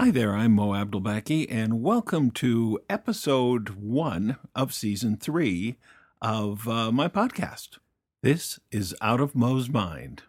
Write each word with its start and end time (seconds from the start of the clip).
Hi 0.00 0.10
there, 0.10 0.34
I'm 0.34 0.52
Mo 0.52 0.70
Abdelbaki, 0.70 1.46
and 1.50 1.82
welcome 1.82 2.30
to 2.30 2.80
episode 2.88 3.68
one 3.78 4.38
of 4.54 4.72
season 4.72 5.18
three 5.18 5.76
of 6.22 6.66
uh, 6.66 6.90
my 6.90 7.06
podcast. 7.06 7.76
This 8.22 8.58
is 8.72 8.94
Out 9.02 9.20
of 9.20 9.34
Mo's 9.34 9.68
Mind. 9.68 10.22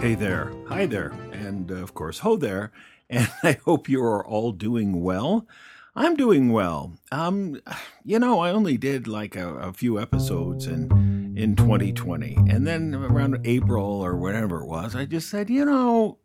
Hey 0.00 0.16
there. 0.16 0.52
Hi 0.66 0.86
there. 0.86 1.12
Of 1.82 1.94
course, 1.94 2.20
ho 2.20 2.36
there. 2.36 2.72
And 3.10 3.30
I 3.42 3.58
hope 3.64 3.88
you 3.88 4.02
are 4.02 4.24
all 4.24 4.52
doing 4.52 5.02
well. 5.02 5.46
I'm 5.96 6.16
doing 6.16 6.50
well. 6.50 6.94
Um, 7.12 7.60
you 8.04 8.18
know, 8.18 8.40
I 8.40 8.50
only 8.50 8.76
did 8.76 9.06
like 9.06 9.36
a, 9.36 9.54
a 9.56 9.72
few 9.72 10.00
episodes 10.00 10.66
in 10.66 11.34
in 11.36 11.56
2020, 11.56 12.36
and 12.48 12.66
then 12.66 12.94
around 12.94 13.40
April 13.44 13.84
or 13.84 14.16
whatever 14.16 14.60
it 14.62 14.66
was, 14.66 14.94
I 14.94 15.04
just 15.04 15.28
said, 15.28 15.50
you 15.50 15.64
know, 15.64 16.18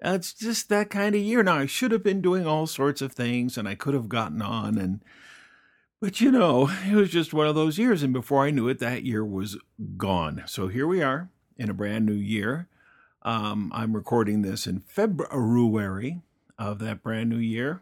it's 0.00 0.32
just 0.32 0.70
that 0.70 0.88
kind 0.88 1.14
of 1.14 1.20
year. 1.20 1.42
Now 1.42 1.58
I 1.58 1.66
should 1.66 1.92
have 1.92 2.02
been 2.02 2.22
doing 2.22 2.46
all 2.46 2.66
sorts 2.66 3.02
of 3.02 3.12
things, 3.12 3.58
and 3.58 3.68
I 3.68 3.74
could 3.74 3.94
have 3.94 4.08
gotten 4.08 4.40
on, 4.42 4.78
and 4.78 5.04
but 6.00 6.20
you 6.20 6.30
know, 6.30 6.70
it 6.88 6.94
was 6.94 7.10
just 7.10 7.34
one 7.34 7.46
of 7.46 7.54
those 7.54 7.78
years, 7.78 8.02
and 8.02 8.12
before 8.12 8.44
I 8.44 8.50
knew 8.50 8.68
it, 8.68 8.78
that 8.78 9.04
year 9.04 9.24
was 9.24 9.58
gone. 9.96 10.42
So 10.46 10.68
here 10.68 10.86
we 10.86 11.02
are 11.02 11.28
in 11.56 11.68
a 11.68 11.74
brand 11.74 12.06
new 12.06 12.14
year. 12.14 12.68
Um, 13.22 13.70
I'm 13.74 13.94
recording 13.94 14.42
this 14.42 14.66
in 14.66 14.80
February 14.80 16.20
of 16.58 16.78
that 16.78 17.02
brand 17.02 17.30
new 17.30 17.36
year. 17.36 17.80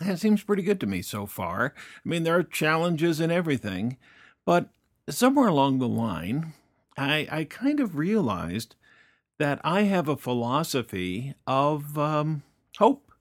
It 0.00 0.18
seems 0.18 0.42
pretty 0.42 0.62
good 0.62 0.80
to 0.80 0.86
me 0.86 1.02
so 1.02 1.26
far. 1.26 1.74
I 1.76 2.08
mean, 2.08 2.24
there 2.24 2.36
are 2.36 2.42
challenges 2.42 3.20
and 3.20 3.30
everything, 3.30 3.98
but 4.44 4.68
somewhere 5.08 5.48
along 5.48 5.78
the 5.78 5.88
line, 5.88 6.54
I, 6.96 7.28
I 7.30 7.44
kind 7.44 7.80
of 7.80 7.96
realized 7.96 8.74
that 9.38 9.60
I 9.62 9.82
have 9.82 10.08
a 10.08 10.16
philosophy 10.16 11.34
of 11.46 11.98
um, 11.98 12.42
hope. 12.78 13.12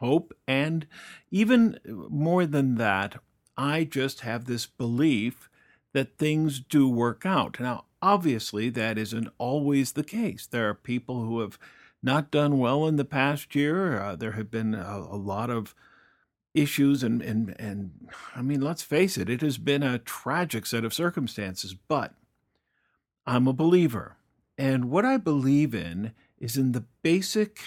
Hope. 0.00 0.32
And 0.46 0.86
even 1.30 1.78
more 1.84 2.46
than 2.46 2.76
that, 2.76 3.16
I 3.56 3.84
just 3.84 4.20
have 4.20 4.44
this 4.44 4.66
belief 4.66 5.50
that 5.92 6.16
things 6.18 6.60
do 6.60 6.88
work 6.88 7.26
out. 7.26 7.58
Now, 7.58 7.84
Obviously, 8.00 8.70
that 8.70 8.96
isn't 8.98 9.28
always 9.38 9.92
the 9.92 10.04
case. 10.04 10.46
There 10.46 10.68
are 10.68 10.74
people 10.74 11.24
who 11.24 11.40
have 11.40 11.58
not 12.02 12.30
done 12.30 12.58
well 12.58 12.86
in 12.86 12.96
the 12.96 13.04
past 13.04 13.54
year. 13.54 14.00
Uh, 14.00 14.16
there 14.16 14.32
have 14.32 14.50
been 14.50 14.74
a, 14.74 15.06
a 15.10 15.16
lot 15.16 15.50
of 15.50 15.74
issues, 16.54 17.02
and, 17.02 17.20
and, 17.22 17.54
and 17.58 18.08
I 18.34 18.42
mean, 18.42 18.60
let's 18.60 18.82
face 18.82 19.18
it, 19.18 19.28
it 19.28 19.40
has 19.40 19.58
been 19.58 19.82
a 19.82 19.98
tragic 19.98 20.66
set 20.66 20.84
of 20.84 20.94
circumstances, 20.94 21.74
but 21.74 22.14
I'm 23.26 23.46
a 23.46 23.52
believer. 23.52 24.16
And 24.56 24.90
what 24.90 25.04
I 25.04 25.16
believe 25.16 25.74
in 25.74 26.12
is 26.38 26.56
in 26.56 26.72
the 26.72 26.84
basic 27.02 27.60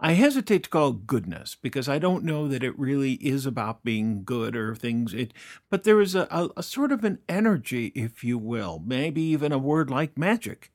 I 0.00 0.12
hesitate 0.12 0.64
to 0.64 0.70
call 0.70 0.92
goodness 0.92 1.56
because 1.60 1.88
I 1.88 1.98
don't 1.98 2.24
know 2.24 2.48
that 2.48 2.64
it 2.64 2.78
really 2.78 3.14
is 3.14 3.46
about 3.46 3.84
being 3.84 4.24
good 4.24 4.56
or 4.56 4.74
things. 4.74 5.14
It, 5.14 5.32
but 5.70 5.84
there 5.84 6.00
is 6.00 6.14
a, 6.14 6.26
a, 6.30 6.48
a 6.56 6.62
sort 6.62 6.92
of 6.92 7.04
an 7.04 7.18
energy, 7.28 7.92
if 7.94 8.24
you 8.24 8.38
will, 8.38 8.82
maybe 8.84 9.22
even 9.22 9.52
a 9.52 9.58
word 9.58 9.90
like 9.90 10.18
magic, 10.18 10.70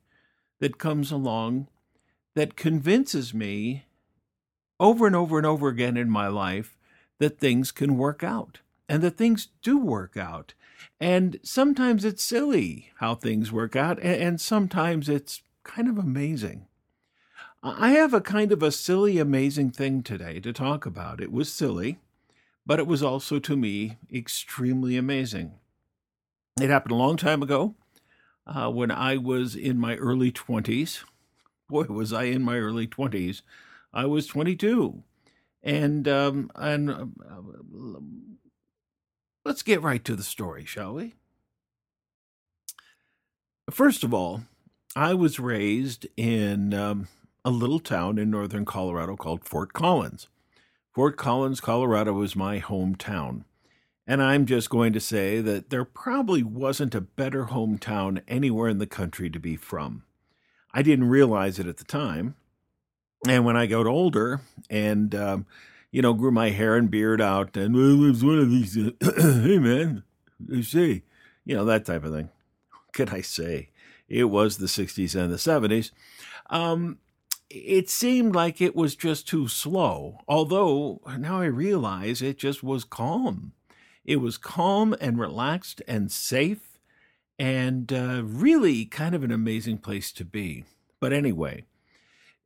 that 0.60 0.78
comes 0.78 1.12
along 1.12 1.68
that 2.36 2.56
convinces 2.56 3.34
me 3.34 3.86
over 4.80 5.08
and 5.08 5.16
over 5.16 5.38
and 5.38 5.46
over 5.46 5.68
again 5.68 5.98
in 5.98 6.10
my 6.10 6.28
life 6.28 6.78
that 7.18 7.40
things 7.40 7.72
can 7.72 7.98
work 7.98 8.24
out 8.24 8.60
and 8.88 9.04
that 9.04 9.18
things 9.18 9.50
do 9.62 9.78
work 9.78 10.16
out. 10.18 10.54
And 11.00 11.40
sometimes 11.44 12.06
it's 12.06 12.24
silly 12.24 12.92
how 12.98 13.16
things 13.16 13.52
work 13.52 13.76
out, 13.76 14.00
and 14.02 14.40
sometimes 14.40 15.10
it's 15.10 15.42
kind 15.64 15.90
of 15.90 15.98
amazing. 15.98 16.66
I 17.62 17.92
have 17.92 18.14
a 18.14 18.22
kind 18.22 18.54
of 18.54 18.64
a 18.64 18.72
silly, 18.72 19.18
amazing 19.18 19.72
thing 19.72 20.02
today 20.02 20.40
to 20.40 20.54
talk 20.54 20.86
about. 20.86 21.20
It 21.20 21.32
was 21.32 21.52
silly, 21.52 22.00
but 22.66 22.80
it 22.80 22.88
was 22.88 23.04
also 23.04 23.38
to 23.40 23.58
me 23.58 23.98
extremely 24.14 24.96
amazing. 24.96 25.54
It 26.62 26.70
happened 26.70 26.94
a 26.94 26.96
long 26.96 27.18
time 27.18 27.44
ago 27.44 27.76
uh, 28.48 28.70
when 28.70 28.92
I 28.92 29.18
was 29.18 29.56
in 29.56 29.78
my 29.78 29.96
early 29.98 30.32
20s. 30.32 31.04
Boy, 31.68 31.84
was 31.84 32.14
I 32.14 32.24
in 32.24 32.44
my 32.44 32.58
early 32.58 32.88
20s. 32.88 33.42
I 33.94 34.06
was 34.06 34.26
22. 34.28 35.04
And, 35.62 36.08
um, 36.08 36.52
and 36.56 36.90
uh, 36.90 37.06
let's 39.44 39.64
get 39.64 39.82
right 39.82 40.04
to 40.06 40.16
the 40.16 40.24
story, 40.24 40.64
shall 40.64 40.94
we? 40.94 41.16
First 43.70 44.06
of 44.06 44.14
all, 44.14 44.44
I 44.96 45.14
was 45.14 45.40
raised 45.40 46.08
in 46.16 46.74
um, 46.74 47.08
a 47.46 47.50
little 47.50 47.80
town 47.80 48.18
in 48.18 48.30
northern 48.30 48.66
Colorado 48.66 49.16
called 49.16 49.44
Fort 49.44 49.74
Collins. 49.74 50.28
Fort 50.94 51.18
Collins, 51.18 51.62
Colorado 51.62 52.22
is 52.22 52.36
my 52.36 52.60
hometown. 52.60 53.44
And 54.06 54.24
I'm 54.24 54.46
just 54.46 54.70
going 54.70 54.92
to 54.94 55.00
say 55.00 55.40
that 55.40 55.70
there 55.70 55.86
probably 55.86 56.42
wasn't 56.42 56.96
a 56.96 57.02
better 57.02 57.46
hometown 57.46 58.22
anywhere 58.28 58.68
in 58.68 58.80
the 58.80 58.88
country 58.88 59.30
to 59.30 59.40
be 59.40 59.56
from. 59.56 60.04
I 60.74 60.82
didn't 60.82 61.10
realize 61.10 61.60
it 61.60 61.68
at 61.68 61.78
the 61.78 61.84
time. 61.84 62.36
And 63.28 63.46
when 63.46 63.56
I 63.56 63.68
got 63.68 63.86
older 63.86 64.42
and, 64.70 65.14
um, 65.14 65.46
you 65.92 66.02
know, 66.02 66.14
grew 66.14 66.32
my 66.32 66.50
hair 66.50 66.76
and 66.76 66.90
beard 66.90 67.22
out 67.22 67.56
and 67.56 67.76
well, 67.76 67.98
was 67.98 68.24
one 68.24 68.40
of 68.40 68.50
these, 68.50 68.78
uh, 68.78 68.92
hey 69.42 69.60
man, 69.60 70.04
you 70.48 70.64
see, 70.64 71.04
you 71.46 71.56
know, 71.56 71.66
that 71.66 71.86
type 71.86 72.04
of 72.04 72.12
thing. 72.14 72.30
What 72.72 72.94
can 72.94 73.10
I 73.10 73.22
say? 73.22 73.70
It 74.08 74.26
was 74.26 74.58
the 74.58 74.66
60s 74.66 75.16
and 75.16 75.32
the 75.32 75.38
70s. 75.38 75.92
Um, 76.50 76.98
it 77.50 77.90
seemed 77.90 78.36
like 78.36 78.62
it 78.62 78.76
was 78.76 78.96
just 78.96 79.28
too 79.28 79.48
slow, 79.48 80.20
although 80.28 81.02
now 81.18 81.42
I 81.42 81.46
realize 81.46 82.22
it 82.22 82.38
just 82.38 82.64
was 82.64 82.84
calm. 82.84 83.54
It 84.06 84.18
was 84.18 84.38
calm 84.38 84.96
and 85.02 85.20
relaxed 85.20 85.82
and 85.88 86.12
safe 86.12 86.80
and 87.38 87.92
uh, 87.92 88.22
really 88.24 88.86
kind 88.86 89.16
of 89.16 89.24
an 89.24 89.32
amazing 89.32 89.80
place 89.80 90.12
to 90.14 90.26
be. 90.26 90.66
But 91.00 91.14
anyway, 91.14 91.66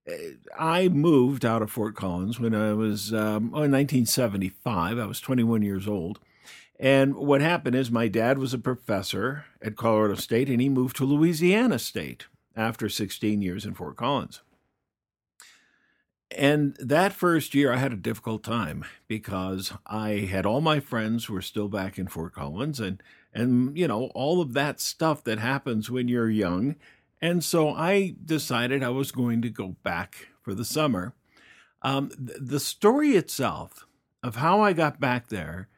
eh, 0.07 0.31
I 0.57 0.87
moved 0.87 1.43
out 1.43 1.61
of 1.61 1.71
Fort 1.71 1.95
Collins 1.95 2.39
when 2.39 2.53
I 2.53 2.73
was 2.73 3.13
um, 3.13 3.45
in 3.45 3.71
1975. 3.71 4.99
I 4.99 5.05
was 5.05 5.19
21 5.19 5.63
years 5.63 5.87
old. 5.87 6.19
And 6.79 7.15
what 7.15 7.41
happened 7.41 7.75
is 7.75 7.91
my 7.91 8.07
dad 8.07 8.37
was 8.37 8.53
a 8.53 8.57
professor 8.57 9.45
at 9.61 9.75
Colorado 9.75 10.15
State 10.15 10.49
and 10.49 10.61
he 10.61 10.69
moved 10.69 10.97
to 10.97 11.05
Louisiana 11.05 11.79
State 11.79 12.25
after 12.55 12.89
16 12.89 13.41
years 13.41 13.65
in 13.65 13.73
Fort 13.73 13.95
Collins. 13.95 14.41
And 16.37 16.75
that 16.79 17.13
first 17.13 17.53
year, 17.53 17.71
I 17.71 17.77
had 17.77 17.93
a 17.93 17.97
difficult 17.97 18.43
time 18.43 18.85
because 19.07 19.73
I 19.85 20.11
had 20.29 20.45
all 20.45 20.61
my 20.61 20.79
friends 20.79 21.29
were 21.29 21.41
still 21.41 21.67
back 21.67 21.97
in 21.97 22.07
Fort 22.07 22.33
Collins, 22.33 22.79
and 22.79 23.01
and 23.33 23.77
you 23.77 23.87
know 23.87 24.05
all 24.15 24.41
of 24.41 24.53
that 24.53 24.79
stuff 24.79 25.23
that 25.23 25.39
happens 25.39 25.89
when 25.89 26.07
you're 26.07 26.29
young. 26.29 26.75
And 27.21 27.43
so 27.43 27.69
I 27.69 28.15
decided 28.25 28.83
I 28.83 28.89
was 28.89 29.11
going 29.11 29.41
to 29.43 29.49
go 29.49 29.75
back 29.83 30.27
for 30.41 30.53
the 30.53 30.65
summer. 30.65 31.13
Um, 31.81 32.11
the 32.17 32.59
story 32.59 33.11
itself 33.11 33.85
of 34.21 34.37
how 34.37 34.61
I 34.61 34.73
got 34.73 34.99
back 34.99 35.29
there 35.29 35.69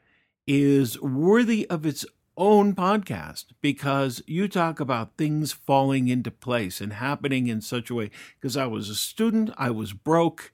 is 0.48 1.00
worthy 1.02 1.70
of 1.70 1.86
its 1.86 2.06
own 2.38 2.76
podcast 2.76 3.46
because 3.62 4.22
you 4.28 4.48
talk 4.48 4.80
about 4.80 5.18
things 5.18 5.52
falling 5.52 6.08
into 6.08 6.32
place 6.32 6.82
and 6.82 6.94
happening 6.94 7.48
in 7.48 7.62
such 7.62 7.90
a 7.90 7.96
way. 7.96 8.12
Because 8.40 8.58
I 8.58 8.66
was 8.66 8.90
a 8.90 8.96
student, 8.96 9.52
I 9.58 9.72
was 9.72 9.94
broke, 9.94 10.52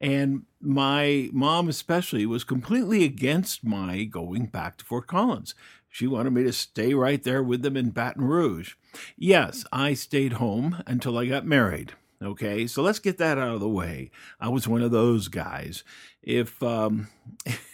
and 0.00 0.42
my 0.60 1.30
mom, 1.32 1.68
especially, 1.68 2.26
was 2.26 2.44
completely 2.44 3.04
against 3.04 3.64
my 3.64 4.04
going 4.04 4.46
back 4.46 4.76
to 4.78 4.84
Fort 4.84 5.06
Collins. 5.06 5.54
She 5.88 6.06
wanted 6.06 6.32
me 6.32 6.42
to 6.42 6.52
stay 6.52 6.92
right 6.92 7.22
there 7.22 7.42
with 7.42 7.62
them 7.62 7.76
in 7.76 7.90
Baton 7.90 8.24
Rouge. 8.24 8.74
Yes, 9.16 9.64
I 9.72 9.94
stayed 9.94 10.34
home 10.34 10.82
until 10.86 11.16
I 11.16 11.26
got 11.26 11.46
married. 11.46 11.92
Okay, 12.22 12.66
so 12.66 12.82
let's 12.82 12.98
get 12.98 13.18
that 13.18 13.38
out 13.38 13.54
of 13.54 13.60
the 13.60 13.68
way. 13.68 14.10
I 14.40 14.48
was 14.48 14.66
one 14.66 14.82
of 14.82 14.90
those 14.90 15.28
guys. 15.28 15.84
If 16.22 16.62
um, 16.62 17.08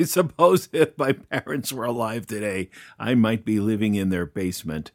I 0.00 0.04
suppose 0.04 0.68
if 0.72 0.96
my 0.96 1.12
parents 1.12 1.72
were 1.72 1.84
alive 1.84 2.26
today, 2.26 2.70
I 2.98 3.14
might 3.14 3.44
be 3.44 3.60
living 3.60 3.94
in 3.94 4.08
their 4.08 4.24
basement. 4.24 4.92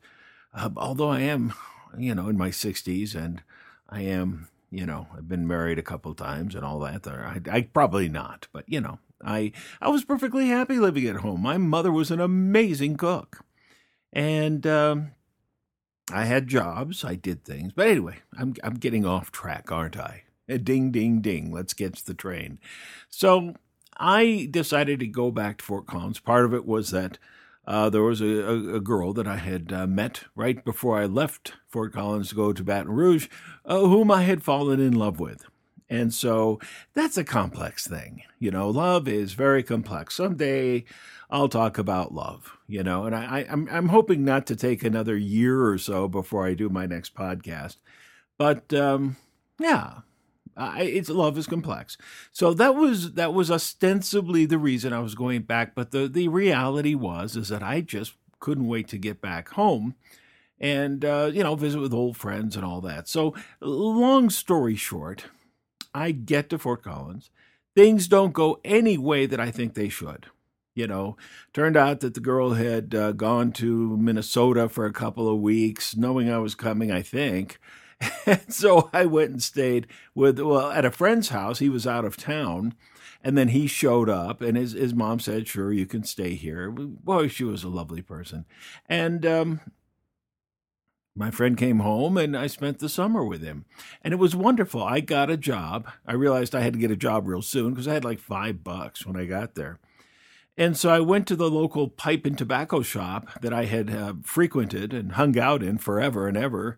Uh, 0.54 0.70
although 0.76 1.10
I 1.10 1.22
am, 1.22 1.54
you 1.98 2.16
know, 2.16 2.28
in 2.28 2.38
my 2.38 2.50
60s 2.50 3.14
and 3.14 3.44
I 3.88 4.02
am, 4.02 4.48
you 4.72 4.86
know, 4.86 5.08
I've 5.16 5.30
been 5.30 5.48
married 5.48 5.78
a 5.78 5.84
couple 5.84 6.14
times 6.16 6.56
and 6.56 6.66
all 6.66 6.80
that. 6.80 7.08
I, 7.08 7.40
I 7.52 7.62
probably 7.62 8.10
not, 8.10 8.48
but 8.52 8.66
you 8.68 8.82
know, 8.82 8.98
I 9.24 9.52
I 9.80 9.90
was 9.90 10.04
perfectly 10.04 10.48
happy 10.48 10.80
living 10.80 11.06
at 11.08 11.18
home. 11.18 11.42
My 11.42 11.58
mother 11.58 11.92
was 11.92 12.10
an 12.10 12.20
amazing 12.20 12.98
cook, 12.98 13.46
and 14.12 14.66
um, 14.66 15.12
I 16.12 16.26
had 16.26 16.48
jobs, 16.48 17.06
I 17.06 17.16
did 17.16 17.46
things. 17.46 17.74
But 17.74 17.88
anyway, 17.88 18.18
I'm 18.38 18.56
I'm 18.64 18.76
getting 18.76 19.06
off 19.06 19.32
track, 19.32 19.72
aren't 19.72 19.98
I? 19.98 20.24
Ding 20.48 20.92
ding 20.92 21.22
ding. 21.22 21.52
Let's 21.52 21.74
get 21.74 21.96
to 21.96 22.06
the 22.06 22.14
train. 22.14 22.60
So 23.08 23.56
I 23.98 24.48
decided 24.52 25.00
to 25.00 25.08
go 25.08 25.32
back 25.32 25.60
to 25.60 25.66
Fort 25.66 25.88
Collins. 25.88 26.20
Part 26.20 26.46
of 26.46 26.54
it 26.54 26.66
was 26.66 26.92
that 26.92 27.18
uh, 27.68 27.90
there 27.90 28.04
was 28.04 28.22
a, 28.22 28.76
a, 28.76 28.80
girl 28.80 29.12
that 29.14 29.28
I 29.28 29.38
had 29.38 29.74
uh, 29.74 29.88
met 29.88 30.26
right 30.36 30.64
before 30.64 31.00
I 31.00 31.06
left 31.06 31.54
Fort 31.68 31.94
Collins 31.94 32.30
to 32.30 32.36
go 32.36 32.54
to 32.54 32.64
Baton 32.64 32.92
Rouge, 32.92 33.28
uh, 33.66 33.80
whom 33.80 34.12
I 34.12 34.22
had 34.24 34.44
fallen 34.44 34.80
in 34.80 34.94
love 34.94 35.20
with. 35.20 35.46
And 35.90 36.14
so 36.14 36.60
that's 36.94 37.18
a 37.18 37.24
complex 37.24 37.88
thing. 37.88 38.24
You 38.40 38.52
know, 38.52 38.70
love 38.70 39.08
is 39.08 39.34
very 39.34 39.64
complex. 39.64 40.16
Someday 40.16 40.84
I'll 41.30 41.50
talk 41.50 41.78
about 41.78 42.14
love, 42.14 42.58
you 42.68 42.84
know, 42.84 43.06
and 43.06 43.16
I, 43.16 43.46
I'm, 43.50 43.68
I'm 43.72 43.90
hoping 43.90 44.24
not 44.24 44.46
to 44.48 44.56
take 44.56 44.84
another 44.84 45.18
year 45.18 45.68
or 45.68 45.78
so 45.78 46.08
before 46.08 46.46
I 46.46 46.54
do 46.54 46.70
my 46.70 46.86
next 46.86 47.16
podcast. 47.16 47.78
But 48.38 48.74
um, 48.74 49.18
yeah, 49.60 50.00
It's 50.58 51.10
love 51.10 51.38
is 51.38 51.48
complex. 51.48 51.98
So 52.32 52.54
that 52.54 52.76
was 52.76 53.14
that 53.14 53.34
was 53.34 53.52
ostensibly 53.52 54.46
the 54.46 54.58
reason 54.58 54.94
I 54.94 55.00
was 55.00 55.16
going 55.16 55.42
back. 55.42 55.76
But 55.76 55.92
the, 55.92 56.08
the 56.08 56.28
reality 56.28 56.96
was 56.96 57.36
is 57.36 57.50
that 57.50 57.64
I 57.64 57.82
just 57.82 58.14
couldn't 58.40 58.68
wait 58.68 58.88
to 58.90 58.98
get 58.98 59.22
back 59.22 59.50
home 59.50 59.96
and 60.60 61.04
uh, 61.04 61.30
you 61.34 61.44
know 61.44 61.56
visit 61.56 61.80
with 61.80 61.94
old 61.94 62.18
friends 62.18 62.56
and 62.56 62.66
all 62.66 62.82
that. 62.82 63.08
So 63.08 63.34
long 63.60 64.30
story 64.30 64.76
short, 64.76 65.26
I 65.94 66.12
get 66.12 66.50
to 66.50 66.60
Fort 66.60 66.84
Collins. 66.84 67.30
Things 67.76 68.08
don't 68.08 68.34
go 68.34 68.60
any 68.64 68.98
way 68.98 69.26
that 69.26 69.40
I 69.40 69.52
think 69.52 69.74
they 69.74 69.90
should. 69.90 70.28
You 70.74 70.88
know, 70.88 71.16
turned 71.54 71.78
out 71.78 72.02
that 72.02 72.16
the 72.16 72.20
girl 72.20 72.54
had 72.54 72.94
uh, 72.94 73.14
gone 73.14 73.54
to 73.54 73.96
Minnesota 73.96 74.68
for 74.68 74.86
a 74.86 74.92
couple 74.92 75.30
of 75.30 75.40
weeks, 75.40 75.96
knowing 75.96 76.30
I 76.30 76.38
was 76.40 76.54
coming, 76.54 76.92
I 76.92 77.02
think. 77.02 77.60
And 78.28 78.52
so 78.52 78.90
I 78.92 79.06
went 79.06 79.30
and 79.30 79.44
stayed 79.44 79.86
with, 80.16 80.40
well, 80.40 80.72
at 80.72 80.84
a 80.84 80.90
friend's 80.90 81.30
house. 81.30 81.60
He 81.60 81.70
was 81.70 81.86
out 81.86 82.06
of 82.06 82.18
town. 82.18 82.74
And 83.24 83.38
then 83.38 83.50
he 83.50 83.68
showed 83.68 84.10
up, 84.10 84.42
and 84.42 84.56
his, 84.58 84.74
his 84.74 84.94
mom 84.94 85.20
said, 85.20 85.48
Sure, 85.48 85.72
you 85.72 85.86
can 85.86 86.04
stay 86.04 86.36
here. 86.36 86.70
Boy, 86.72 87.28
she 87.28 87.44
was 87.44 87.64
a 87.64 87.70
lovely 87.70 88.02
person. 88.02 88.46
And 88.88 89.26
um, 89.26 89.62
my 91.16 91.32
friend 91.32 91.58
came 91.58 91.80
home 91.80 92.18
and 92.18 92.36
I 92.36 92.48
spent 92.48 92.80
the 92.80 92.90
summer 92.90 93.24
with 93.24 93.42
him. 93.42 93.66
And 94.02 94.14
it 94.14 94.18
was 94.18 94.36
wonderful. 94.36 94.84
I 94.84 95.00
got 95.00 95.30
a 95.30 95.38
job. 95.38 95.90
I 96.06 96.14
realized 96.14 96.54
I 96.54 96.62
had 96.62 96.74
to 96.74 96.80
get 96.80 96.92
a 96.92 96.98
job 96.98 97.26
real 97.26 97.42
soon 97.42 97.72
because 97.72 97.88
I 97.88 97.94
had 97.94 98.04
like 98.04 98.20
five 98.20 98.64
bucks 98.64 99.06
when 99.06 99.16
I 99.16 99.26
got 99.26 99.56
there. 99.56 99.80
And 100.58 100.78
so 100.78 100.90
I 100.90 101.00
went 101.00 101.28
to 101.28 101.36
the 101.36 101.50
local 101.50 101.90
pipe 101.90 102.26
and 102.26 102.38
tobacco 102.38 102.82
shop 102.82 103.42
that 103.42 103.54
I 103.54 103.66
had 103.66 103.90
uh, 103.90 104.14
frequented 104.24 104.94
and 104.94 105.14
hung 105.14 105.38
out 105.38 105.64
in 105.64 105.78
forever 105.78 106.28
and 106.28 106.38
ever. 106.38 106.78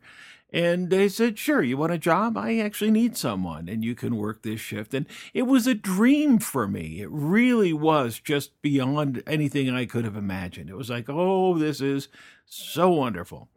And 0.52 0.90
they 0.90 1.10
said, 1.10 1.38
Sure, 1.38 1.62
you 1.62 1.78
want 1.78 1.92
a 1.92 1.98
job? 1.98 2.38
I 2.38 2.58
actually 2.58 2.92
need 2.92 3.18
someone, 3.18 3.68
and 3.68 3.84
you 3.84 3.96
can 3.96 4.16
work 4.16 4.42
this 4.42 4.62
shift. 4.62 4.94
And 4.94 5.06
it 5.34 5.44
was 5.44 5.68
a 5.68 5.76
dream 5.76 6.40
for 6.40 6.68
me. 6.68 7.02
It 7.02 7.10
really 7.12 7.74
was 7.74 8.20
just 8.20 8.62
beyond 8.62 9.22
anything 9.28 9.70
I 9.70 9.86
could 9.86 10.06
have 10.06 10.16
imagined. 10.16 10.70
It 10.70 10.78
was 10.78 10.90
like, 10.90 11.10
Oh, 11.10 11.58
this 11.58 11.82
is 11.82 12.08
so 12.46 12.90
wonderful 12.90 13.50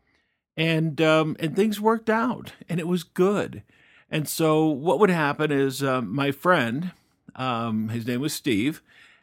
and 0.61 1.01
um, 1.01 1.37
and 1.41 1.57
things 1.57 1.81
worked 1.81 2.11
out, 2.11 2.53
and 2.69 2.79
it 2.79 2.87
was 2.87 3.03
good. 3.03 3.63
And 4.11 4.29
so 4.29 4.67
what 4.67 4.99
would 4.99 5.11
happen 5.11 5.51
is 5.51 5.83
uh, 5.83 6.03
my 6.03 6.33
friend, 6.33 6.91
um, 7.35 7.89
his 7.89 8.07
name 8.07 8.21
was 8.21 8.35
Steve, 8.35 8.83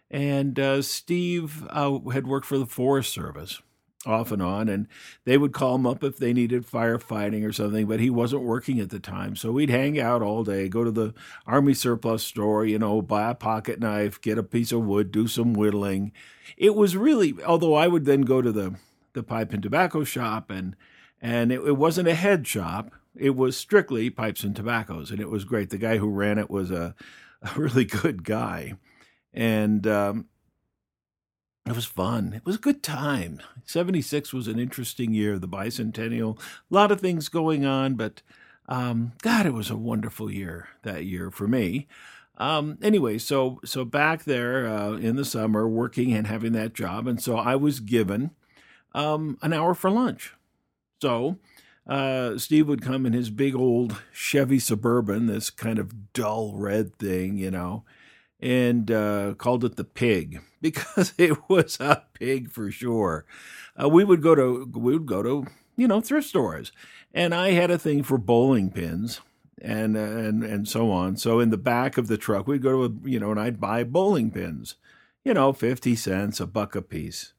and 0.09 0.57
uh, 0.59 0.81
Steve 0.81 1.67
uh, 1.69 1.99
had 2.11 2.25
worked 2.25 2.47
for 2.47 2.57
the 2.57 2.65
Forest 2.65 3.13
Service 3.13 3.61
off 4.07 4.31
and 4.31 4.41
on, 4.41 4.69
and 4.69 4.87
they 5.25 5.37
would 5.37 5.53
call 5.53 5.75
him 5.75 5.85
up 5.85 6.03
if 6.03 6.17
they 6.17 6.33
needed 6.33 6.65
firefighting 6.65 7.45
or 7.47 7.51
something, 7.51 7.85
but 7.85 7.99
he 7.99 8.09
wasn't 8.09 8.41
working 8.41 8.79
at 8.79 8.89
the 8.89 8.99
time. 8.99 9.35
So 9.35 9.51
we'd 9.51 9.69
hang 9.69 9.99
out 9.99 10.21
all 10.21 10.43
day, 10.43 10.69
go 10.69 10.83
to 10.83 10.91
the 10.91 11.13
Army 11.45 11.73
surplus 11.73 12.23
store, 12.23 12.65
you 12.65 12.79
know, 12.79 13.01
buy 13.01 13.29
a 13.29 13.35
pocket 13.35 13.79
knife, 13.79 14.21
get 14.21 14.37
a 14.37 14.43
piece 14.43 14.71
of 14.71 14.85
wood, 14.85 15.11
do 15.11 15.27
some 15.27 15.53
whittling. 15.53 16.11
It 16.55 16.75
was 16.75 16.95
really, 16.95 17.35
although 17.45 17.75
I 17.75 17.87
would 17.87 18.05
then 18.05 18.21
go 18.21 18.41
to 18.41 18.51
the, 18.51 18.75
the 19.13 19.23
pipe 19.23 19.53
and 19.53 19.61
tobacco 19.61 20.03
shop 20.03 20.49
and 20.49 20.75
and 21.21 21.51
it, 21.51 21.61
it, 21.61 21.77
wasn't 21.77 22.07
a 22.07 22.13
head 22.13 22.45
shop. 22.45 22.91
It 23.15 23.35
was 23.35 23.57
strictly 23.57 24.09
pipes 24.09 24.43
and 24.43 24.55
tobaccos, 24.55 25.11
and 25.11 25.19
it 25.19 25.29
was 25.29 25.45
great. 25.45 25.69
The 25.69 25.77
guy 25.77 25.97
who 25.97 26.09
ran 26.09 26.37
it 26.37 26.49
was 26.49 26.71
a, 26.71 26.95
a 27.41 27.59
really 27.59 27.85
good 27.85 28.23
guy, 28.23 28.75
and 29.33 29.85
um, 29.87 30.25
it 31.67 31.75
was 31.75 31.85
fun. 31.85 32.33
It 32.33 32.45
was 32.45 32.55
a 32.55 32.59
good 32.59 32.83
time. 32.83 33.41
Seventy 33.65 34.01
six 34.01 34.33
was 34.33 34.47
an 34.47 34.59
interesting 34.59 35.13
year, 35.13 35.37
the 35.39 35.47
bicentennial. 35.47 36.39
A 36.39 36.73
lot 36.73 36.91
of 36.91 37.01
things 37.01 37.29
going 37.29 37.65
on, 37.65 37.95
but 37.95 38.21
um, 38.69 39.13
God, 39.21 39.45
it 39.45 39.53
was 39.53 39.69
a 39.69 39.77
wonderful 39.77 40.31
year 40.31 40.69
that 40.83 41.05
year 41.05 41.31
for 41.31 41.47
me. 41.47 41.87
Um, 42.37 42.77
anyway, 42.81 43.17
so 43.17 43.59
so 43.65 43.83
back 43.83 44.23
there 44.25 44.67
uh, 44.67 44.93
in 44.93 45.15
the 45.15 45.25
summer, 45.25 45.67
working 45.67 46.13
and 46.13 46.27
having 46.27 46.53
that 46.53 46.73
job, 46.73 47.07
and 47.07 47.21
so 47.21 47.35
I 47.35 47.55
was 47.55 47.79
given 47.79 48.31
um, 48.93 49.37
an 49.41 49.53
hour 49.53 49.73
for 49.73 49.89
lunch. 49.89 50.33
So 51.01 51.37
uh, 51.87 52.37
Steve 52.37 52.67
would 52.67 52.81
come 52.81 53.05
in 53.05 53.13
his 53.13 53.29
big 53.29 53.55
old 53.55 54.01
Chevy 54.11 54.59
Suburban, 54.59 55.27
this 55.27 55.49
kind 55.49 55.79
of 55.79 56.13
dull 56.13 56.53
red 56.55 56.95
thing, 56.97 57.37
you 57.37 57.51
know, 57.51 57.83
and 58.39 58.91
uh, 58.91 59.33
called 59.37 59.63
it 59.63 59.75
the 59.75 59.83
pig 59.83 60.41
because 60.61 61.13
it 61.17 61.49
was 61.49 61.79
a 61.79 62.03
pig 62.13 62.51
for 62.51 62.71
sure. 62.71 63.25
Uh, 63.81 63.89
we 63.89 64.03
would 64.03 64.21
go 64.21 64.35
to 64.35 64.69
we 64.75 64.93
would 64.93 65.05
go 65.05 65.23
to 65.23 65.45
you 65.75 65.87
know 65.87 66.01
thrift 66.01 66.27
stores, 66.27 66.71
and 67.13 67.33
I 67.33 67.51
had 67.51 67.71
a 67.71 67.77
thing 67.77 68.03
for 68.03 68.17
bowling 68.17 68.71
pins 68.71 69.21
and 69.61 69.95
and 69.97 70.43
and 70.43 70.67
so 70.67 70.91
on. 70.91 71.17
So 71.17 71.39
in 71.39 71.49
the 71.49 71.57
back 71.57 71.97
of 71.97 72.07
the 72.07 72.17
truck, 72.17 72.47
we'd 72.47 72.61
go 72.61 72.87
to 72.87 72.93
a, 72.93 73.09
you 73.09 73.19
know, 73.19 73.31
and 73.31 73.39
I'd 73.39 73.59
buy 73.59 73.83
bowling 73.83 74.31
pins, 74.31 74.75
you 75.23 75.33
know, 75.33 75.53
fifty 75.53 75.95
cents, 75.95 76.39
a 76.39 76.47
buck 76.47 76.75
a 76.75 76.81
piece. 76.81 77.33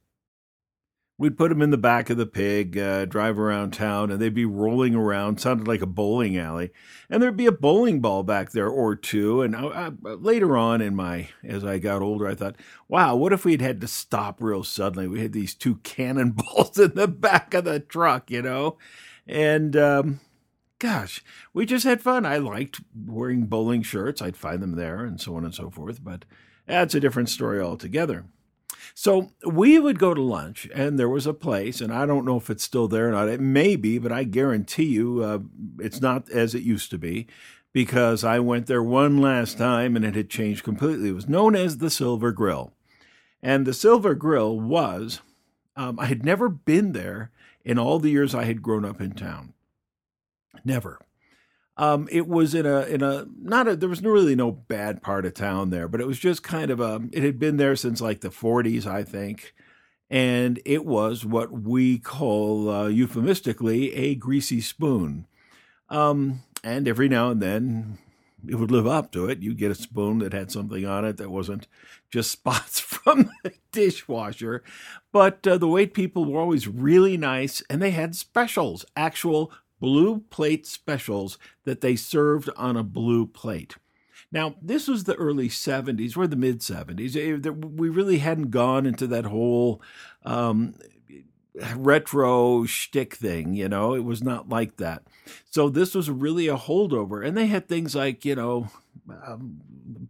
We'd 1.21 1.37
put 1.37 1.49
them 1.49 1.63
in 1.63 1.71
the 1.71 1.77
back 1.77 2.11
of 2.11 2.17
the 2.17 2.27
pig, 2.27 2.79
uh, 2.79 3.05
drive 3.05 3.41
around 3.41 3.73
town, 3.73 4.13
and 4.13 4.21
they'd 4.21 4.33
be 4.33 4.45
rolling 4.45 4.95
around. 4.95 5.41
Sounded 5.41 5.67
like 5.67 5.83
a 5.83 5.87
bowling 5.87 6.39
alley, 6.39 6.71
and 7.11 7.21
there'd 7.21 7.37
be 7.37 7.47
a 7.47 7.53
bowling 7.53 8.01
ball 8.01 8.23
back 8.23 8.53
there 8.53 8.69
or 8.69 8.95
two. 8.95 9.43
And 9.43 9.57
I, 9.57 9.67
I, 9.67 9.89
later 9.89 10.57
on 10.57 10.81
in 10.81 10.95
my, 10.95 11.29
as 11.43 11.65
I 11.65 11.79
got 11.79 12.03
older, 12.03 12.29
I 12.29 12.37
thought, 12.37 12.55
wow, 12.87 13.17
what 13.17 13.33
if 13.33 13.45
we'd 13.45 13.61
had 13.61 13.81
to 13.81 13.89
stop 13.89 14.41
real 14.41 14.63
suddenly? 14.63 15.09
We 15.09 15.21
had 15.21 15.33
these 15.33 15.57
two 15.57 15.77
cannonballs 15.83 16.79
in 16.79 16.95
the 16.95 17.09
back 17.09 17.53
of 17.53 17.65
the 17.65 17.81
truck, 17.81 18.31
you 18.31 18.43
know, 18.43 18.79
and 19.27 19.77
um, 19.77 20.21
gosh, 20.79 21.25
we 21.53 21.67
just 21.67 21.85
had 21.85 22.01
fun. 22.01 22.27
I 22.27 22.37
liked 22.37 22.81
wearing 22.95 23.47
bowling 23.47 23.83
shirts. 23.83 24.23
I'd 24.23 24.37
find 24.37 24.63
them 24.63 24.77
there, 24.77 25.05
and 25.05 25.21
so 25.21 25.35
on 25.35 25.45
and 25.45 25.55
so 25.55 25.69
forth. 25.69 26.03
But 26.03 26.25
that's 26.67 26.95
a 26.95 27.01
different 27.01 27.29
story 27.29 27.61
altogether. 27.61 28.27
So 28.95 29.31
we 29.47 29.79
would 29.79 29.99
go 29.99 30.15
to 30.15 30.21
lunch, 30.23 30.69
and 30.75 30.99
there 30.99 31.09
was 31.09 31.27
a 31.27 31.35
place, 31.35 31.81
and 31.81 31.93
I 31.93 32.07
don't 32.07 32.25
know 32.25 32.37
if 32.37 32.51
it's 32.51 32.65
still 32.65 32.89
there 32.89 33.09
or 33.09 33.13
not. 33.13 33.29
It 33.29 33.41
may 33.41 33.77
be, 33.77 33.99
but 33.99 34.13
I 34.13 34.25
guarantee 34.25 34.87
you 34.87 35.23
uh, 35.23 35.39
it's 35.79 36.01
not 36.01 36.31
as 36.31 36.55
it 36.55 36.63
used 36.63 36.91
to 36.91 36.99
be 36.99 37.27
because 37.73 38.25
I 38.25 38.39
went 38.39 38.67
there 38.67 38.83
one 38.83 39.21
last 39.21 39.59
time 39.59 39.95
and 39.95 40.05
it 40.05 40.15
had 40.15 40.31
changed 40.31 40.65
completely. 40.65 41.11
It 41.11 41.15
was 41.15 41.29
known 41.29 41.55
as 41.55 41.79
the 41.79 41.91
Silver 41.91 42.33
Grill. 42.33 42.73
And 43.43 43.67
the 43.67 43.75
Silver 43.75 44.15
Grill 44.15 44.59
was, 44.59 45.21
um, 45.77 45.99
I 46.01 46.07
had 46.07 46.25
never 46.25 46.49
been 46.49 46.93
there 46.93 47.31
in 47.65 47.79
all 47.79 47.99
the 47.99 48.11
years 48.11 48.35
I 48.35 48.45
had 48.45 48.63
grown 48.63 48.85
up 48.85 49.01
in 49.01 49.13
town. 49.13 49.53
Never. 50.65 51.01
Um, 51.79 52.09
it 52.11 52.27
was 52.27 52.55
in 52.55 52.67
a 52.67 52.83
in 52.83 53.03
a 53.03 53.27
not 53.41 53.69
a 53.69 53.77
there 53.77 53.89
was 53.89 54.03
really 54.03 54.35
no 54.35 54.51
bad 54.51 55.01
part 55.01 55.25
of 55.25 55.35
town 55.35 55.71
there, 55.71 55.87
but 55.87 56.01
it 56.01 56.09
was 56.09 56.19
just 56.19 56.43
kind 56.43 56.73
of 56.73 56.81
a 56.81 57.03
it 57.13 57.23
had 57.23 57.39
been 57.39 57.57
there 57.57 57.77
since 57.77 58.01
like 58.01 58.21
the 58.21 58.31
40s, 58.31 58.85
I 58.85 59.05
think, 59.05 59.55
and 60.11 60.61
it 60.65 60.85
was 60.85 61.25
what 61.25 61.53
we 61.53 61.99
call 61.99 62.69
uh, 62.69 62.89
euphemistically 62.89 63.95
a 63.95 64.17
greasy 64.17 64.61
spoon. 64.61 65.27
Um, 65.89 66.43
and 66.65 66.89
every 66.89 67.09
now 67.09 67.31
and 67.31 67.41
then 67.41 67.99
it 68.47 68.57
would 68.57 68.73
live 68.73 68.87
up 68.87 69.13
to 69.13 69.29
it. 69.29 69.41
You'd 69.41 69.59
get 69.59 69.71
a 69.71 69.77
spoon 69.77 70.19
that 70.19 70.33
had 70.33 70.51
something 70.51 70.85
on 70.85 71.05
it 71.05 71.17
that 71.17 71.31
wasn't 71.31 71.69
just 72.11 72.31
spots 72.33 72.81
from 72.81 73.31
the 73.45 73.53
dishwasher. 73.71 74.63
But 75.13 75.47
uh, 75.47 75.59
the 75.59 75.69
wait 75.69 75.95
people 75.95 76.25
were 76.25 76.41
always 76.41 76.67
really 76.67 77.17
nice, 77.17 77.63
and 77.71 77.81
they 77.81 77.93
had 77.93 78.17
specials, 78.17 78.85
actual 78.97 79.53
blue 79.81 80.21
plate 80.31 80.67
specials 80.67 81.39
that 81.65 81.81
they 81.81 81.97
served 81.97 82.51
on 82.57 82.77
a 82.77 82.83
blue 82.83 83.27
plate. 83.27 83.77
Now, 84.31 84.57
this 84.61 84.89
was 84.89 85.05
the 85.05 85.15
early 85.15 85.49
70s 85.49 86.17
or 86.17 86.27
the 86.27 86.37
mid 86.37 86.61
70s. 86.61 87.17
Eh, 87.17 87.51
we 87.51 87.89
really 87.89 88.19
hadn't 88.19 88.51
gone 88.51 88.85
into 88.85 89.07
that 89.07 89.25
whole 89.25 89.81
um, 90.25 90.75
retro 91.77 92.65
shtick 92.65 93.15
thing, 93.15 93.55
you 93.55 93.69
know, 93.69 93.95
it 93.95 94.05
was 94.05 94.23
not 94.23 94.49
like 94.49 94.77
that. 94.77 95.03
So 95.51 95.69
this 95.69 95.95
was 95.95 96.11
really 96.11 96.49
a 96.49 96.57
holdover. 96.57 97.27
And 97.27 97.37
they 97.37 97.47
had 97.47 97.69
things 97.69 97.95
like, 97.95 98.25
you 98.25 98.35
know, 98.35 98.69
um, 99.27 99.61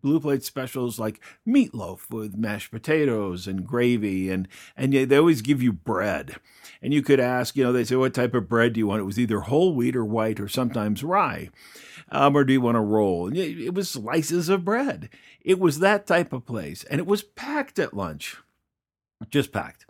blue 0.02 0.20
plate 0.20 0.42
specials 0.42 0.98
like 0.98 1.20
meatloaf 1.46 2.10
with 2.10 2.36
mashed 2.36 2.70
potatoes 2.70 3.46
and 3.46 3.66
gravy, 3.66 4.30
and 4.30 4.48
and 4.76 4.92
they 4.92 5.16
always 5.16 5.42
give 5.42 5.62
you 5.62 5.72
bread. 5.72 6.36
And 6.80 6.94
you 6.94 7.02
could 7.02 7.20
ask, 7.20 7.56
you 7.56 7.64
know, 7.64 7.72
they 7.72 7.84
say, 7.84 7.96
what 7.96 8.14
type 8.14 8.34
of 8.34 8.48
bread 8.48 8.72
do 8.72 8.80
you 8.80 8.86
want? 8.86 9.00
It 9.00 9.04
was 9.04 9.18
either 9.18 9.40
whole 9.40 9.74
wheat 9.74 9.96
or 9.96 10.04
white, 10.04 10.38
or 10.40 10.48
sometimes 10.48 11.02
rye. 11.02 11.50
Um, 12.10 12.36
or 12.36 12.44
do 12.44 12.52
you 12.52 12.60
want 12.60 12.76
a 12.76 12.80
roll? 12.80 13.26
And 13.26 13.36
it 13.36 13.74
was 13.74 13.90
slices 13.90 14.48
of 14.48 14.64
bread. 14.64 15.10
It 15.42 15.58
was 15.58 15.80
that 15.80 16.06
type 16.06 16.32
of 16.32 16.46
place, 16.46 16.84
and 16.84 17.00
it 17.00 17.06
was 17.06 17.22
packed 17.22 17.78
at 17.78 17.94
lunch, 17.94 18.36
just 19.30 19.52
packed 19.52 19.84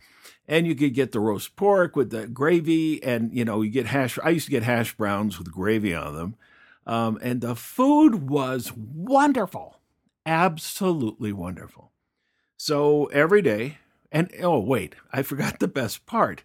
and 0.48 0.66
you 0.66 0.74
could 0.74 0.94
get 0.94 1.12
the 1.12 1.20
roast 1.20 1.54
pork 1.54 1.94
with 1.94 2.10
the 2.10 2.26
gravy, 2.26 3.02
and 3.04 3.32
you 3.32 3.44
know 3.44 3.60
you 3.60 3.70
get 3.70 3.86
hash. 3.86 4.18
I 4.24 4.30
used 4.30 4.46
to 4.46 4.50
get 4.50 4.62
hash 4.62 4.96
browns 4.96 5.38
with 5.38 5.52
gravy 5.52 5.94
on 5.94 6.16
them, 6.16 6.36
um, 6.88 7.18
and 7.20 7.42
the 7.42 7.54
food 7.54 8.28
was 8.30 8.72
wonderful, 8.74 9.78
absolutely 10.24 11.32
wonderful. 11.32 11.92
So 12.56 13.04
every 13.06 13.42
day, 13.42 13.78
and 14.10 14.30
oh 14.42 14.58
wait, 14.58 14.96
I 15.12 15.22
forgot 15.22 15.58
the 15.58 15.68
best 15.68 16.06
part. 16.06 16.42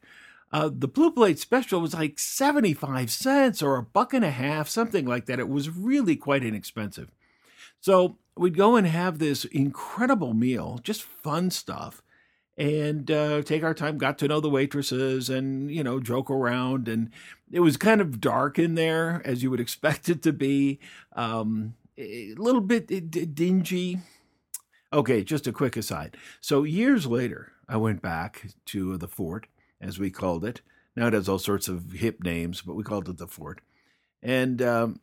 Uh, 0.52 0.70
the 0.72 0.88
blue 0.88 1.12
plate 1.12 1.40
special 1.40 1.82
was 1.82 1.96
like 1.96 2.20
75 2.20 3.10
cents 3.10 3.64
or 3.64 3.78
a 3.78 3.84
buck 3.84 4.14
and 4.14 4.24
a 4.24 4.30
half, 4.30 4.68
something 4.68 5.06
like 5.06 5.26
that. 5.26 5.40
It 5.40 5.50
was 5.50 5.70
really 5.70 6.16
quite 6.16 6.44
inexpensive. 6.44 7.10
So 7.80 8.18
we'd 8.38 8.56
go 8.56 8.76
and 8.76 8.86
have 8.86 9.18
this 9.18 9.46
incredible 9.46 10.34
meal, 10.34 10.80
just 10.84 11.02
fun 11.02 11.50
stuff 11.50 12.03
and 12.58 13.10
uh, 13.10 13.42
take 13.42 13.64
our 13.64 13.74
time. 13.74 13.98
Got 13.98 14.18
to 14.20 14.28
know 14.28 14.40
the 14.40 14.50
waitresses 14.50 15.30
and 15.30 15.72
you 15.72 15.84
know 15.84 16.00
joke 16.00 16.30
around, 16.30 16.88
and 16.88 17.10
it 17.52 17.62
was 17.62 17.78
kind 17.78 18.02
of 18.02 18.22
dark 18.22 18.60
in 18.60 18.76
there 18.76 19.22
as 19.26 19.44
you 19.44 19.52
would 19.52 19.60
expect 19.62 20.10
it 20.10 20.22
to 20.24 20.34
be. 20.34 20.80
Um, 21.16 21.76
a 21.98 22.34
little 22.38 22.62
bit 22.62 22.88
dingy. 23.36 24.00
Okay, 24.92 25.24
just 25.24 25.48
a 25.48 25.52
quick 25.52 25.76
aside. 25.76 26.18
So 26.42 26.64
years 26.64 27.08
later, 27.08 27.52
I 27.68 27.78
went 27.78 28.02
back 28.02 28.48
to 28.68 28.98
the 28.98 29.08
fort, 29.08 29.48
as 29.82 30.00
we 30.00 30.12
called 30.12 30.46
it. 30.46 30.62
Now 30.96 31.08
it 31.08 31.14
has 31.14 31.28
all 31.28 31.40
sorts 31.40 31.68
of 31.68 31.94
hip 31.94 32.24
names, 32.24 32.62
but 32.62 32.76
we 32.76 32.84
called 32.84 33.10
it 33.10 33.18
the 33.18 33.28
fort. 33.28 33.62
And 34.22 34.62
um, 34.62 35.00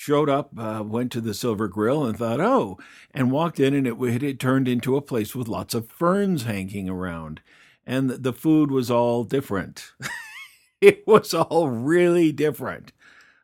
showed 0.00 0.30
up, 0.30 0.58
uh, 0.58 0.82
went 0.82 1.12
to 1.12 1.20
the 1.20 1.34
Silver 1.34 1.68
Grill 1.68 2.06
and 2.06 2.16
thought, 2.16 2.40
oh, 2.40 2.78
and 3.10 3.30
walked 3.30 3.60
in, 3.60 3.74
and 3.74 3.86
it, 3.86 4.22
it, 4.22 4.40
turned 4.40 4.66
into 4.66 4.96
a 4.96 5.02
place 5.02 5.34
with 5.34 5.46
lots 5.46 5.74
of 5.74 5.90
ferns 5.90 6.44
hanging 6.44 6.88
around. 6.88 7.42
And 7.86 8.08
the, 8.08 8.32
food 8.32 8.70
was 8.70 8.90
all 8.90 9.24
different. 9.24 9.92
it 10.80 11.06
was 11.06 11.34
all 11.34 11.68
really 11.68 12.32
different. 12.32 12.92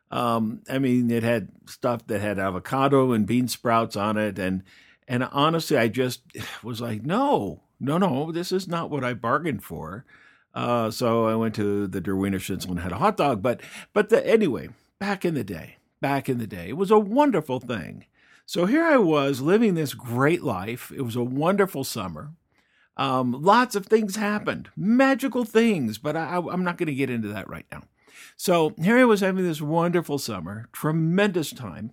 Um, 0.09 0.63
I 0.67 0.79
mean, 0.79 1.11
it 1.11 1.21
had 1.21 1.49
stuff 1.67 2.07
that 2.07 2.21
had 2.21 2.39
avocado 2.39 3.11
and 3.11 3.27
bean 3.27 3.47
sprouts 3.47 3.95
on 3.95 4.17
it. 4.17 4.39
And, 4.39 4.63
and 5.07 5.25
honestly, 5.25 5.77
I 5.77 5.89
just 5.89 6.23
was 6.63 6.81
like, 6.81 7.03
no, 7.03 7.61
no, 7.79 7.99
no, 7.99 8.31
this 8.31 8.51
is 8.51 8.67
not 8.67 8.89
what 8.89 9.03
I 9.03 9.13
bargained 9.13 9.63
for. 9.63 10.05
Uh, 10.55 10.89
so 10.89 11.27
I 11.27 11.35
went 11.35 11.53
to 11.55 11.85
the 11.85 12.01
Der 12.01 12.15
Wienerschnitzel 12.15 12.69
and 12.71 12.79
had 12.79 12.93
a 12.93 12.97
hot 12.97 13.15
dog. 13.15 13.43
But, 13.43 13.61
but 13.93 14.09
the, 14.09 14.25
anyway, 14.27 14.69
back 14.97 15.23
in 15.23 15.35
the 15.35 15.43
day, 15.43 15.76
back 16.01 16.29
in 16.29 16.37
the 16.37 16.47
day. 16.47 16.69
It 16.69 16.77
was 16.77 16.91
a 16.91 16.99
wonderful 16.99 17.59
thing. 17.59 18.05
So 18.45 18.65
here 18.65 18.83
I 18.83 18.97
was 18.97 19.41
living 19.41 19.75
this 19.75 19.93
great 19.93 20.43
life. 20.43 20.91
It 20.95 21.01
was 21.01 21.15
a 21.15 21.23
wonderful 21.23 21.83
summer. 21.83 22.31
Um, 22.95 23.31
lots 23.31 23.75
of 23.75 23.85
things 23.85 24.15
happened, 24.15 24.69
magical 24.75 25.43
things, 25.43 25.97
but 25.97 26.15
I, 26.15 26.37
am 26.37 26.63
not 26.63 26.77
going 26.77 26.87
to 26.87 26.95
get 26.95 27.09
into 27.09 27.27
that 27.27 27.49
right 27.49 27.65
now. 27.71 27.83
So 28.35 28.73
here 28.81 28.97
I 28.97 29.05
was 29.05 29.21
having 29.21 29.43
this 29.43 29.61
wonderful 29.61 30.17
summer, 30.17 30.69
tremendous 30.71 31.51
time. 31.51 31.91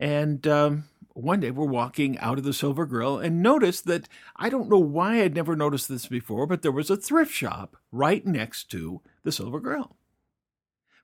And 0.00 0.46
um, 0.46 0.84
one 1.14 1.40
day 1.40 1.50
we're 1.50 1.66
walking 1.66 2.18
out 2.18 2.38
of 2.38 2.44
the 2.44 2.52
Silver 2.52 2.86
Grill 2.86 3.18
and 3.18 3.42
noticed 3.42 3.86
that 3.86 4.08
I 4.36 4.48
don't 4.48 4.68
know 4.68 4.78
why 4.78 5.22
I'd 5.22 5.34
never 5.34 5.56
noticed 5.56 5.88
this 5.88 6.06
before, 6.06 6.46
but 6.46 6.62
there 6.62 6.72
was 6.72 6.90
a 6.90 6.96
thrift 6.96 7.32
shop 7.32 7.76
right 7.90 8.24
next 8.26 8.70
to 8.72 9.00
the 9.22 9.32
Silver 9.32 9.60
Grill 9.60 9.97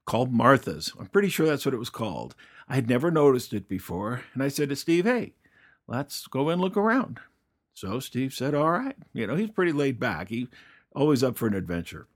called 0.04 0.32
Martha's. 0.32 0.92
I'm 0.98 1.06
pretty 1.06 1.28
sure 1.28 1.46
that's 1.46 1.64
what 1.64 1.74
it 1.74 1.78
was 1.78 1.90
called. 1.90 2.34
I 2.68 2.74
had 2.76 2.88
never 2.88 3.10
noticed 3.10 3.52
it 3.52 3.68
before, 3.68 4.22
and 4.32 4.42
I 4.42 4.48
said 4.48 4.68
to 4.70 4.76
Steve, 4.76 5.04
"Hey, 5.04 5.34
let's 5.86 6.26
go 6.26 6.48
and 6.48 6.60
look 6.60 6.76
around." 6.76 7.20
So 7.74 8.00
Steve 8.00 8.32
said, 8.32 8.54
"All 8.54 8.70
right." 8.70 8.96
You 9.12 9.26
know, 9.26 9.36
he's 9.36 9.50
pretty 9.50 9.72
laid 9.72 9.98
back. 10.00 10.28
He 10.28 10.48
always 10.94 11.22
up 11.22 11.36
for 11.36 11.46
an 11.46 11.54
adventure. 11.54 12.06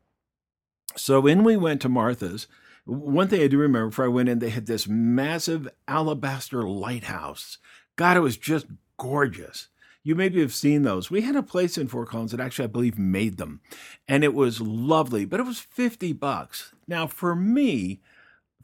So 0.96 1.26
in 1.26 1.44
we 1.44 1.56
went 1.56 1.82
to 1.82 1.88
Martha's. 1.88 2.46
One 2.84 3.28
thing 3.28 3.42
I 3.42 3.48
do 3.48 3.58
remember 3.58 3.88
before 3.90 4.06
I 4.06 4.08
went 4.08 4.30
in, 4.30 4.38
they 4.38 4.48
had 4.48 4.66
this 4.66 4.88
massive 4.88 5.68
alabaster 5.86 6.62
lighthouse. 6.62 7.58
God, 7.96 8.16
it 8.16 8.20
was 8.20 8.38
just 8.38 8.66
gorgeous. 8.96 9.68
You 10.02 10.14
maybe 10.14 10.40
have 10.40 10.54
seen 10.54 10.82
those. 10.82 11.10
We 11.10 11.20
had 11.20 11.36
a 11.36 11.42
place 11.42 11.76
in 11.76 11.88
Fort 11.88 12.08
Collins 12.08 12.30
that 12.30 12.40
actually, 12.40 12.64
I 12.64 12.68
believe, 12.68 12.98
made 12.98 13.36
them, 13.36 13.60
and 14.06 14.24
it 14.24 14.32
was 14.32 14.60
lovely, 14.60 15.26
but 15.26 15.38
it 15.38 15.42
was 15.42 15.58
50 15.58 16.14
bucks. 16.14 16.72
Now, 16.88 17.06
for 17.06 17.36
me, 17.36 18.00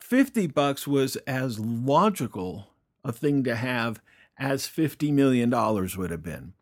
50 0.01 0.49
bucks 0.49 0.87
was 0.87 1.17
as 1.27 1.61
logical 1.61 2.71
a 3.05 3.13
thing 3.13 3.45
to 3.45 3.55
have 3.55 4.01
as 4.39 4.67
$50 4.67 5.13
million 5.13 5.51
would 5.51 6.11
have 6.11 6.23
been. 6.23 6.55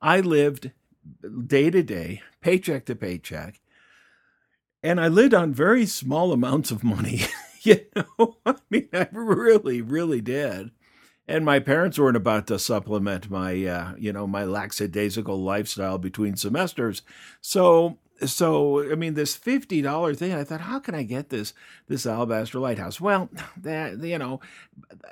I 0.00 0.20
lived 0.20 0.70
day 1.46 1.70
to 1.70 1.82
day, 1.82 2.22
paycheck 2.40 2.86
to 2.86 2.94
paycheck, 2.94 3.60
and 4.82 5.00
I 5.00 5.08
lived 5.08 5.34
on 5.34 5.52
very 5.52 5.84
small 5.84 6.32
amounts 6.32 6.70
of 6.70 6.84
money. 6.84 7.22
you 7.62 7.80
know, 7.96 8.36
I 8.46 8.54
mean, 8.70 8.88
I 8.92 9.08
really, 9.12 9.82
really 9.82 10.20
did 10.20 10.70
and 11.28 11.44
my 11.44 11.60
parents 11.60 11.98
weren't 11.98 12.16
about 12.16 12.46
to 12.46 12.58
supplement 12.58 13.30
my 13.30 13.64
uh, 13.64 13.94
you 13.98 14.12
know 14.12 14.26
my 14.26 14.44
lackadaisical 14.44 15.40
lifestyle 15.40 15.98
between 15.98 16.36
semesters 16.36 17.02
so 17.40 17.98
so 18.26 18.90
i 18.90 18.94
mean 18.94 19.14
this 19.14 19.36
$50 19.36 20.16
thing 20.16 20.32
i 20.32 20.44
thought 20.44 20.62
how 20.62 20.78
can 20.78 20.94
i 20.94 21.02
get 21.02 21.28
this 21.28 21.52
this 21.86 22.06
alabaster 22.06 22.58
lighthouse 22.58 23.00
well 23.00 23.28
that 23.56 23.98
you 24.02 24.18
know 24.18 24.40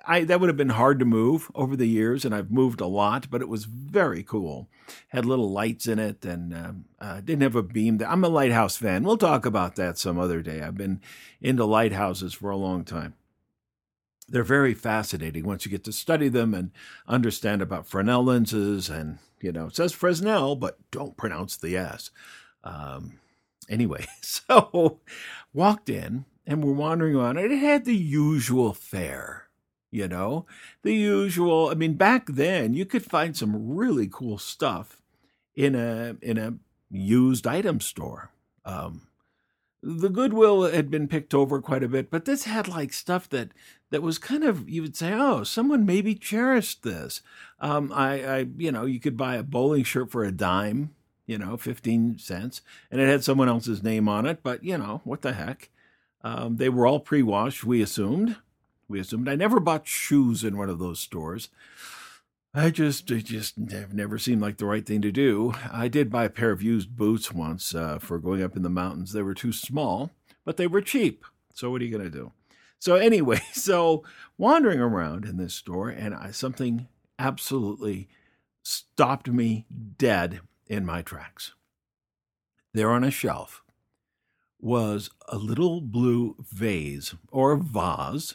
i 0.06 0.25
that 0.25 0.40
would 0.40 0.48
have 0.48 0.56
been 0.56 0.70
hard 0.70 0.98
to 0.98 1.04
move 1.04 1.50
over 1.54 1.76
the 1.76 1.86
years 1.86 2.25
and 2.25 2.34
i've 2.34 2.50
moved 2.50 2.80
a 2.80 2.86
lot 2.86 3.30
but 3.30 3.40
it 3.40 3.48
was 3.48 3.64
very 3.64 4.22
cool 4.22 4.68
had 5.08 5.25
little 5.25 5.50
lights 5.50 5.86
in 5.86 5.98
it 5.98 6.25
and 6.25 6.54
um, 6.54 6.84
uh, 7.00 7.20
didn't 7.20 7.42
have 7.42 7.56
a 7.56 7.62
beam 7.62 8.00
i'm 8.06 8.25
a 8.25 8.28
lighthouse 8.28 8.76
fan 8.76 9.02
we'll 9.04 9.16
talk 9.16 9.46
about 9.46 9.76
that 9.76 9.98
some 9.98 10.18
other 10.18 10.42
day 10.42 10.60
i've 10.60 10.76
been 10.76 11.00
into 11.40 11.64
lighthouses 11.64 12.34
for 12.34 12.50
a 12.50 12.56
long 12.56 12.84
time 12.84 13.14
they're 14.28 14.42
very 14.42 14.75
fascinating 14.75 15.44
once 15.44 15.64
you 15.64 15.70
get 15.70 15.84
to 15.84 15.92
study 15.92 16.28
them 16.28 16.52
and 16.54 16.70
understand 17.06 17.62
about 17.62 17.86
Fresnel 17.86 18.25
lenses. 18.25 18.88
And, 18.88 19.18
you 19.40 19.52
know, 19.52 19.66
it 19.66 19.76
says 19.76 19.92
Fresnel, 19.92 20.56
but 20.56 20.78
don't 20.90 21.16
pronounce 21.16 21.56
the 21.56 21.76
S. 21.76 22.10
Um, 22.66 23.20
anyway, 23.68 24.06
so 24.23 25.00
walked 25.54 25.88
in 25.88 26.25
and 26.46 26.62
we're 26.62 26.73
wandering 26.73 27.14
around, 27.14 27.38
it 27.38 27.50
had 27.50 27.85
the 27.85 27.96
usual 27.96 28.73
fare, 28.73 29.49
you 29.90 30.08
know, 30.08 30.46
the 30.82 30.94
usual. 30.94 31.70
I 31.70 31.75
mean, 31.75 31.94
back 31.94 32.26
then 32.26 32.75
you 32.75 32.85
could 32.85 33.04
find 33.04 33.37
some 33.37 33.76
really 33.76 34.08
cool 34.11 34.38
stuff 34.38 35.00
in 35.54 35.75
a 35.75 36.16
in 36.20 36.38
a 36.38 36.54
used 36.90 37.46
item 37.46 37.80
store. 37.80 38.30
Um, 38.64 39.02
the 39.82 40.08
Goodwill 40.08 40.62
had 40.62 40.90
been 40.90 41.06
picked 41.06 41.32
over 41.32 41.61
quite 41.61 41.85
a 41.85 41.88
bit, 41.88 42.11
but 42.11 42.25
this 42.25 42.44
had 42.44 42.66
like 42.66 42.92
stuff 42.92 43.28
that 43.28 43.50
that 43.90 44.02
was 44.02 44.18
kind 44.18 44.42
of 44.42 44.68
you 44.68 44.82
would 44.82 44.96
say, 44.96 45.12
oh, 45.14 45.44
someone 45.44 45.87
maybe 45.87 46.14
cherished 46.14 46.82
this. 46.82 47.23
Um, 47.61 47.92
I, 47.94 48.25
I, 48.25 48.46
you 48.56 48.73
know, 48.73 48.85
you 48.85 48.99
could 48.99 49.16
buy 49.16 49.37
a 49.37 49.44
bowling 49.44 49.85
shirt 49.85 50.11
for 50.11 50.25
a 50.25 50.32
dime, 50.32 50.90
you 51.26 51.38
know, 51.38 51.56
fifteen 51.56 52.18
cents, 52.18 52.62
and 52.90 53.00
it 53.00 53.09
had 53.09 53.25
someone 53.25 53.49
else's 53.49 53.83
name 53.83 54.09
on 54.09 54.26
it. 54.26 54.42
But 54.42 54.64
you 54.64 54.78
know, 54.78 55.00
what 55.04 55.23
the 55.23 55.33
heck? 55.33 55.71
Um, 56.23 56.56
they 56.56 56.68
were 56.68 56.87
all 56.87 57.00
pre-washed. 57.00 57.64
We 57.64 57.83
assumed. 57.83 58.37
We 58.88 59.00
assumed. 59.00 59.28
I 59.28 59.37
never 59.37 59.61
bought 59.61 59.87
shoes 59.87 60.42
in 60.45 60.56
one 60.56 60.68
of 60.68 60.78
those 60.78 60.99
stores. 60.99 61.49
I 62.59 62.71
just, 62.71 63.06
just 63.06 63.56
have 63.71 63.92
never 63.92 64.18
seemed 64.18 64.40
like 64.40 64.56
the 64.56 64.64
right 64.64 64.85
thing 64.85 65.02
to 65.02 65.12
do. 65.12 65.52
I 65.71 65.88
did 65.88 66.11
buy 66.11 66.25
a 66.25 66.30
pair 66.30 66.52
of 66.52 66.62
used 66.62 66.97
boots 66.97 67.30
once 67.30 67.75
uh, 67.75 67.99
for 67.99 68.18
going 68.18 68.42
up 68.42 68.56
in 68.56 68.62
the 68.62 68.71
mountains. 68.71 69.12
They 69.12 69.21
were 69.21 69.35
too 69.35 69.52
small, 69.52 70.11
but 70.42 70.56
they 70.56 70.66
were 70.66 70.80
cheap. 70.80 71.26
So 71.52 71.71
what 71.71 71.83
are 71.83 71.85
you 71.85 71.90
going 71.90 72.11
to 72.11 72.18
do? 72.18 72.33
So 72.78 72.95
anyway, 72.95 73.42
so 73.52 74.04
wandering 74.38 74.80
around 74.80 75.26
in 75.26 75.37
this 75.37 75.54
store, 75.54 75.90
and 75.90 76.14
I, 76.14 76.30
something 76.30 76.88
absolutely 77.18 78.09
stopped 78.62 79.28
me 79.28 79.66
dead 79.99 80.40
in 80.66 80.85
my 80.85 81.02
tracks. 81.02 81.52
There 82.75 82.90
on 82.90 83.04
a 83.04 83.11
shelf 83.11 83.62
was 84.61 85.11
a 85.28 85.37
little 85.37 85.80
blue 85.80 86.37
vase 86.40 87.14
or 87.30 87.56
vase, 87.56 88.35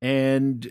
and 0.00 0.70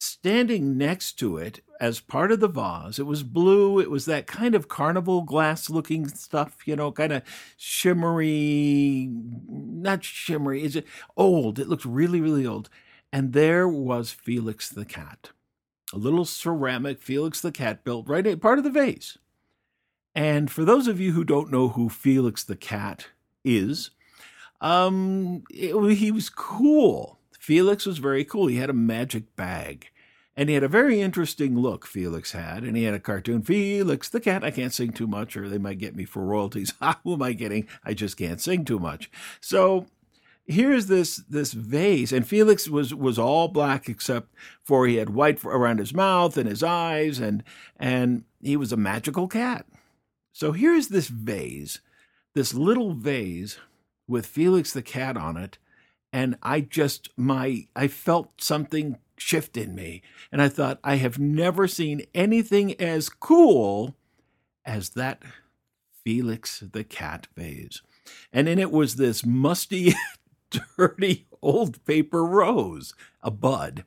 standing 0.00 0.78
next 0.78 1.14
to 1.14 1.36
it 1.36 1.60
as 1.80 2.00
part 2.00 2.32
of 2.32 2.40
the 2.40 2.48
vase. 2.48 2.98
It 2.98 3.06
was 3.06 3.22
blue. 3.22 3.78
It 3.78 3.90
was 3.90 4.06
that 4.06 4.26
kind 4.26 4.54
of 4.54 4.68
carnival 4.68 5.22
glass 5.22 5.68
looking 5.68 6.08
stuff, 6.08 6.66
you 6.66 6.76
know, 6.76 6.92
kind 6.92 7.12
of 7.12 7.22
shimmery, 7.56 9.08
not 9.10 10.04
shimmery. 10.04 10.62
Is 10.62 10.76
it 10.76 10.86
old? 11.16 11.58
It 11.58 11.68
looked 11.68 11.84
really, 11.84 12.20
really 12.20 12.46
old. 12.46 12.70
And 13.12 13.32
there 13.32 13.68
was 13.68 14.12
Felix 14.12 14.68
the 14.68 14.84
cat, 14.84 15.30
a 15.92 15.98
little 15.98 16.24
ceramic 16.24 17.00
Felix 17.00 17.40
the 17.40 17.52
cat 17.52 17.84
built 17.84 18.08
right 18.08 18.26
in 18.26 18.38
part 18.40 18.58
of 18.58 18.64
the 18.64 18.70
vase. 18.70 19.18
And 20.18 20.50
for 20.50 20.64
those 20.64 20.88
of 20.88 20.98
you 20.98 21.12
who 21.12 21.22
don't 21.22 21.52
know 21.52 21.68
who 21.68 21.88
Felix 21.88 22.42
the 22.42 22.56
cat 22.56 23.06
is, 23.44 23.92
um, 24.60 25.44
it, 25.48 25.94
he 25.94 26.10
was 26.10 26.28
cool. 26.28 27.20
Felix 27.38 27.86
was 27.86 27.98
very 27.98 28.24
cool. 28.24 28.48
He 28.48 28.56
had 28.56 28.68
a 28.68 28.72
magic 28.72 29.36
bag. 29.36 29.90
And 30.36 30.48
he 30.48 30.56
had 30.56 30.64
a 30.64 30.68
very 30.68 31.00
interesting 31.00 31.56
look, 31.56 31.86
Felix 31.86 32.32
had. 32.32 32.64
And 32.64 32.76
he 32.76 32.82
had 32.82 32.94
a 32.94 32.98
cartoon, 32.98 33.42
Felix 33.42 34.08
the 34.08 34.18
cat. 34.18 34.42
I 34.42 34.50
can't 34.50 34.72
sing 34.72 34.90
too 34.90 35.06
much, 35.06 35.36
or 35.36 35.48
they 35.48 35.56
might 35.56 35.78
get 35.78 35.94
me 35.94 36.04
for 36.04 36.24
royalties. 36.24 36.74
Who 37.04 37.12
am 37.12 37.22
I 37.22 37.32
getting? 37.32 37.68
I 37.84 37.94
just 37.94 38.16
can't 38.16 38.40
sing 38.40 38.64
too 38.64 38.80
much. 38.80 39.12
So 39.40 39.86
here's 40.48 40.86
this 40.86 41.18
this 41.28 41.52
vase, 41.52 42.10
and 42.10 42.26
Felix 42.26 42.68
was 42.68 42.92
was 42.92 43.20
all 43.20 43.46
black 43.46 43.88
except 43.88 44.34
for 44.64 44.88
he 44.88 44.96
had 44.96 45.10
white 45.10 45.44
around 45.44 45.78
his 45.78 45.94
mouth 45.94 46.36
and 46.36 46.48
his 46.48 46.64
eyes, 46.64 47.20
and 47.20 47.44
and 47.78 48.24
he 48.42 48.56
was 48.56 48.72
a 48.72 48.76
magical 48.76 49.28
cat. 49.28 49.64
So 50.38 50.52
here's 50.52 50.86
this 50.86 51.08
vase, 51.08 51.80
this 52.32 52.54
little 52.54 52.94
vase 52.94 53.58
with 54.06 54.24
Felix 54.24 54.72
the 54.72 54.82
cat 54.82 55.16
on 55.16 55.36
it, 55.36 55.58
and 56.12 56.38
I 56.44 56.60
just 56.60 57.08
my 57.16 57.66
I 57.74 57.88
felt 57.88 58.40
something 58.40 58.98
shift 59.16 59.56
in 59.56 59.74
me. 59.74 60.00
And 60.30 60.40
I 60.40 60.48
thought, 60.48 60.78
I 60.84 60.94
have 60.94 61.18
never 61.18 61.66
seen 61.66 62.02
anything 62.14 62.80
as 62.80 63.08
cool 63.08 63.96
as 64.64 64.90
that 64.90 65.24
Felix 66.04 66.60
the 66.60 66.84
cat 66.84 67.26
vase. 67.36 67.82
And 68.32 68.48
in 68.48 68.60
it 68.60 68.70
was 68.70 68.94
this 68.94 69.26
musty, 69.26 69.94
dirty 70.76 71.26
old 71.42 71.84
paper 71.84 72.24
rose, 72.24 72.94
a 73.24 73.32
bud. 73.32 73.84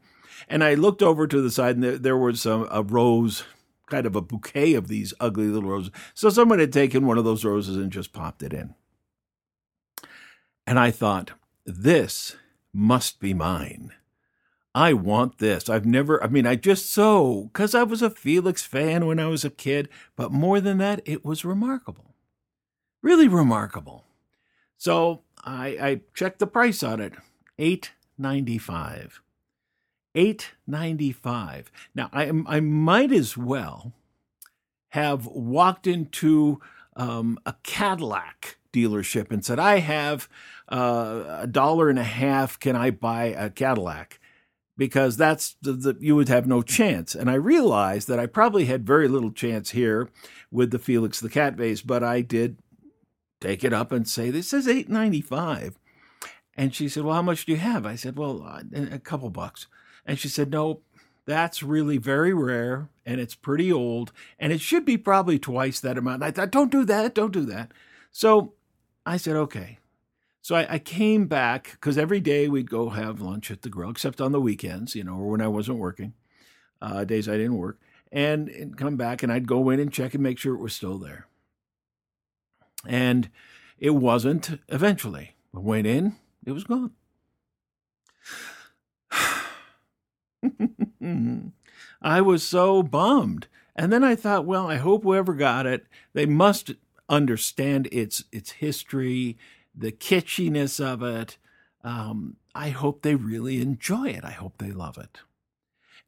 And 0.49 0.65
I 0.65 0.73
looked 0.73 1.01
over 1.01 1.27
to 1.27 1.41
the 1.41 1.49
side, 1.49 1.75
and 1.75 1.83
there, 1.85 1.97
there 1.97 2.17
was 2.17 2.41
some, 2.41 2.67
a 2.69 2.83
rose, 2.83 3.45
kind 3.91 4.07
of 4.07 4.15
a 4.15 4.21
bouquet 4.21 4.73
of 4.73 4.87
these 4.87 5.13
ugly 5.19 5.47
little 5.47 5.69
roses. 5.69 5.91
So 6.15 6.29
someone 6.29 6.57
had 6.57 6.73
taken 6.73 7.05
one 7.05 7.19
of 7.19 7.25
those 7.25 7.45
roses 7.45 7.75
and 7.75 7.91
just 7.91 8.13
popped 8.13 8.41
it 8.41 8.53
in. 8.53 8.73
And 10.65 10.79
I 10.79 10.89
thought, 10.89 11.31
this 11.65 12.37
must 12.73 13.19
be 13.19 13.33
mine. 13.33 13.91
I 14.73 14.93
want 14.93 15.39
this. 15.39 15.69
I've 15.69 15.85
never, 15.85 16.23
I 16.23 16.27
mean, 16.27 16.47
I 16.47 16.55
just 16.55 16.89
so, 16.89 17.49
because 17.51 17.75
I 17.75 17.83
was 17.83 18.01
a 18.01 18.09
Felix 18.09 18.63
fan 18.63 19.05
when 19.05 19.19
I 19.19 19.27
was 19.27 19.43
a 19.43 19.49
kid, 19.49 19.89
but 20.15 20.31
more 20.31 20.61
than 20.61 20.77
that, 20.77 21.01
it 21.03 21.25
was 21.25 21.43
remarkable. 21.43 22.15
Really 23.01 23.27
remarkable. 23.27 24.05
So 24.77 25.23
I, 25.43 25.67
I 25.81 26.01
checked 26.13 26.39
the 26.39 26.47
price 26.47 26.83
on 26.83 27.01
it 27.01 27.13
eight 27.59 27.91
ninety 28.17 28.57
five. 28.57 29.21
Eight 30.13 30.51
ninety 30.67 31.11
five. 31.11 31.71
Now 31.95 32.09
I 32.11 32.31
I 32.47 32.59
might 32.59 33.11
as 33.11 33.37
well 33.37 33.93
have 34.89 35.25
walked 35.25 35.87
into 35.87 36.59
um, 36.97 37.39
a 37.45 37.55
Cadillac 37.63 38.57
dealership 38.73 39.31
and 39.31 39.43
said, 39.45 39.57
"I 39.59 39.79
have 39.79 40.27
uh, 40.67 41.39
a 41.41 41.47
dollar 41.47 41.89
and 41.89 41.99
a 41.99 42.03
half. 42.03 42.59
Can 42.59 42.75
I 42.75 42.91
buy 42.91 43.25
a 43.25 43.49
Cadillac?" 43.49 44.19
because 44.77 45.15
that's 45.15 45.57
the, 45.61 45.73
the, 45.73 45.97
you 45.99 46.15
would 46.15 46.27
have 46.27 46.47
no 46.47 46.63
chance. 46.63 47.13
And 47.13 47.29
I 47.29 47.35
realized 47.35 48.07
that 48.07 48.17
I 48.17 48.25
probably 48.25 48.65
had 48.65 48.83
very 48.83 49.07
little 49.07 49.31
chance 49.31 49.71
here 49.71 50.09
with 50.49 50.71
the 50.71 50.79
Felix 50.79 51.19
the 51.19 51.29
Cat 51.29 51.53
vase, 51.53 51.83
but 51.83 52.03
I 52.03 52.21
did 52.21 52.57
take 53.39 53.63
it 53.63 53.73
up 53.73 53.91
and 53.91 54.07
say, 54.07 54.31
"This 54.31 54.53
is 54.53 54.67
eight 54.67 54.89
ninety 54.89 55.21
five. 55.21 55.77
And 56.55 56.73
she 56.73 56.89
said, 56.89 57.03
"Well, 57.03 57.13
how 57.15 57.21
much 57.21 57.45
do 57.45 57.51
you 57.51 57.59
have?" 57.59 57.85
I 57.85 57.95
said, 57.95 58.17
"Well, 58.17 58.43
uh, 58.43 58.63
a 58.73 58.99
couple 58.99 59.29
bucks." 59.29 59.67
And 60.05 60.19
she 60.19 60.27
said, 60.27 60.51
"No, 60.51 60.81
that's 61.25 61.63
really 61.63 61.97
very 61.97 62.33
rare, 62.33 62.89
and 63.05 63.21
it's 63.21 63.35
pretty 63.35 63.71
old, 63.71 64.11
and 64.39 64.51
it 64.51 64.61
should 64.61 64.85
be 64.85 64.97
probably 64.97 65.39
twice 65.39 65.79
that 65.79 65.97
amount." 65.97 66.15
And 66.15 66.25
I 66.25 66.31
thought, 66.31 66.51
"Don't 66.51 66.71
do 66.71 66.85
that, 66.85 67.15
don't 67.15 67.33
do 67.33 67.45
that." 67.45 67.71
So 68.11 68.53
I 69.05 69.17
said, 69.17 69.35
"Okay." 69.35 69.79
So 70.41 70.55
I, 70.55 70.73
I 70.73 70.79
came 70.79 71.27
back 71.27 71.71
because 71.71 71.97
every 71.97 72.19
day 72.19 72.47
we'd 72.47 72.69
go 72.69 72.89
have 72.89 73.21
lunch 73.21 73.51
at 73.51 73.61
the 73.61 73.69
grill, 73.69 73.91
except 73.91 74.19
on 74.19 74.31
the 74.31 74.41
weekends, 74.41 74.95
you 74.95 75.03
know, 75.03 75.13
or 75.13 75.29
when 75.29 75.41
I 75.41 75.47
wasn't 75.47 75.77
working, 75.77 76.13
uh, 76.81 77.03
days 77.03 77.29
I 77.29 77.37
didn't 77.37 77.57
work, 77.57 77.79
and, 78.11 78.49
and 78.49 78.75
come 78.75 78.97
back 78.97 79.21
and 79.21 79.31
I'd 79.31 79.47
go 79.47 79.69
in 79.69 79.79
and 79.79 79.93
check 79.93 80.15
and 80.15 80.23
make 80.23 80.39
sure 80.39 80.55
it 80.55 80.61
was 80.61 80.73
still 80.73 80.97
there. 80.97 81.27
And 82.87 83.29
it 83.77 83.91
wasn't 83.91 84.59
eventually. 84.69 85.35
I 85.55 85.59
went 85.59 85.85
in, 85.85 86.15
it 86.43 86.53
was 86.53 86.63
gone. 86.63 86.91
I 92.01 92.21
was 92.21 92.43
so 92.43 92.83
bummed. 92.83 93.47
And 93.75 93.91
then 93.91 94.03
I 94.03 94.15
thought, 94.15 94.45
well, 94.45 94.69
I 94.69 94.77
hope 94.77 95.03
whoever 95.03 95.33
got 95.33 95.65
it, 95.65 95.85
they 96.13 96.25
must 96.25 96.71
understand 97.09 97.87
its 97.91 98.23
its 98.31 98.51
history, 98.51 99.37
the 99.75 99.91
kitschiness 99.91 100.83
of 100.83 101.03
it. 101.03 101.37
Um, 101.83 102.37
I 102.53 102.69
hope 102.69 103.01
they 103.01 103.15
really 103.15 103.61
enjoy 103.61 104.09
it. 104.09 104.23
I 104.23 104.31
hope 104.31 104.57
they 104.57 104.71
love 104.71 104.97
it. 104.97 105.19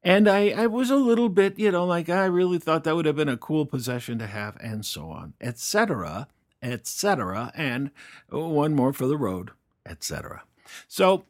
And 0.03 0.27
I, 0.27 0.49
I 0.49 0.67
was 0.67 0.89
a 0.89 0.97
little 0.97 1.29
bit, 1.29 1.57
you 1.57 1.71
know, 1.71 1.85
like 1.85 2.09
I 2.09 2.25
really 2.25 2.59
thought 2.59 2.83
that 2.83 2.95
would 2.95 3.05
have 3.05 3.15
been 3.15 3.29
a 3.29 3.37
cool 3.37 3.65
possession 3.65 4.19
to 4.19 4.27
have, 4.27 4.57
and 4.59 4.85
so 4.85 5.09
on, 5.09 5.33
etc., 5.39 6.27
etc., 6.61 7.51
and 7.55 7.89
one 8.29 8.75
more 8.75 8.91
for 8.91 9.07
the 9.07 9.17
road, 9.17 9.51
etc. 9.85 10.43
So 10.89 11.23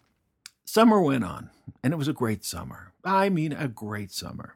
summer 0.66 1.00
went 1.00 1.24
on, 1.24 1.52
and 1.84 1.94
it 1.94 1.98
was 1.98 2.08
a 2.08 2.14
great 2.14 2.44
summer. 2.44 2.93
I 3.04 3.30
mean, 3.30 3.54
a 3.54 3.68
great 3.68 4.12
summer. 4.12 4.56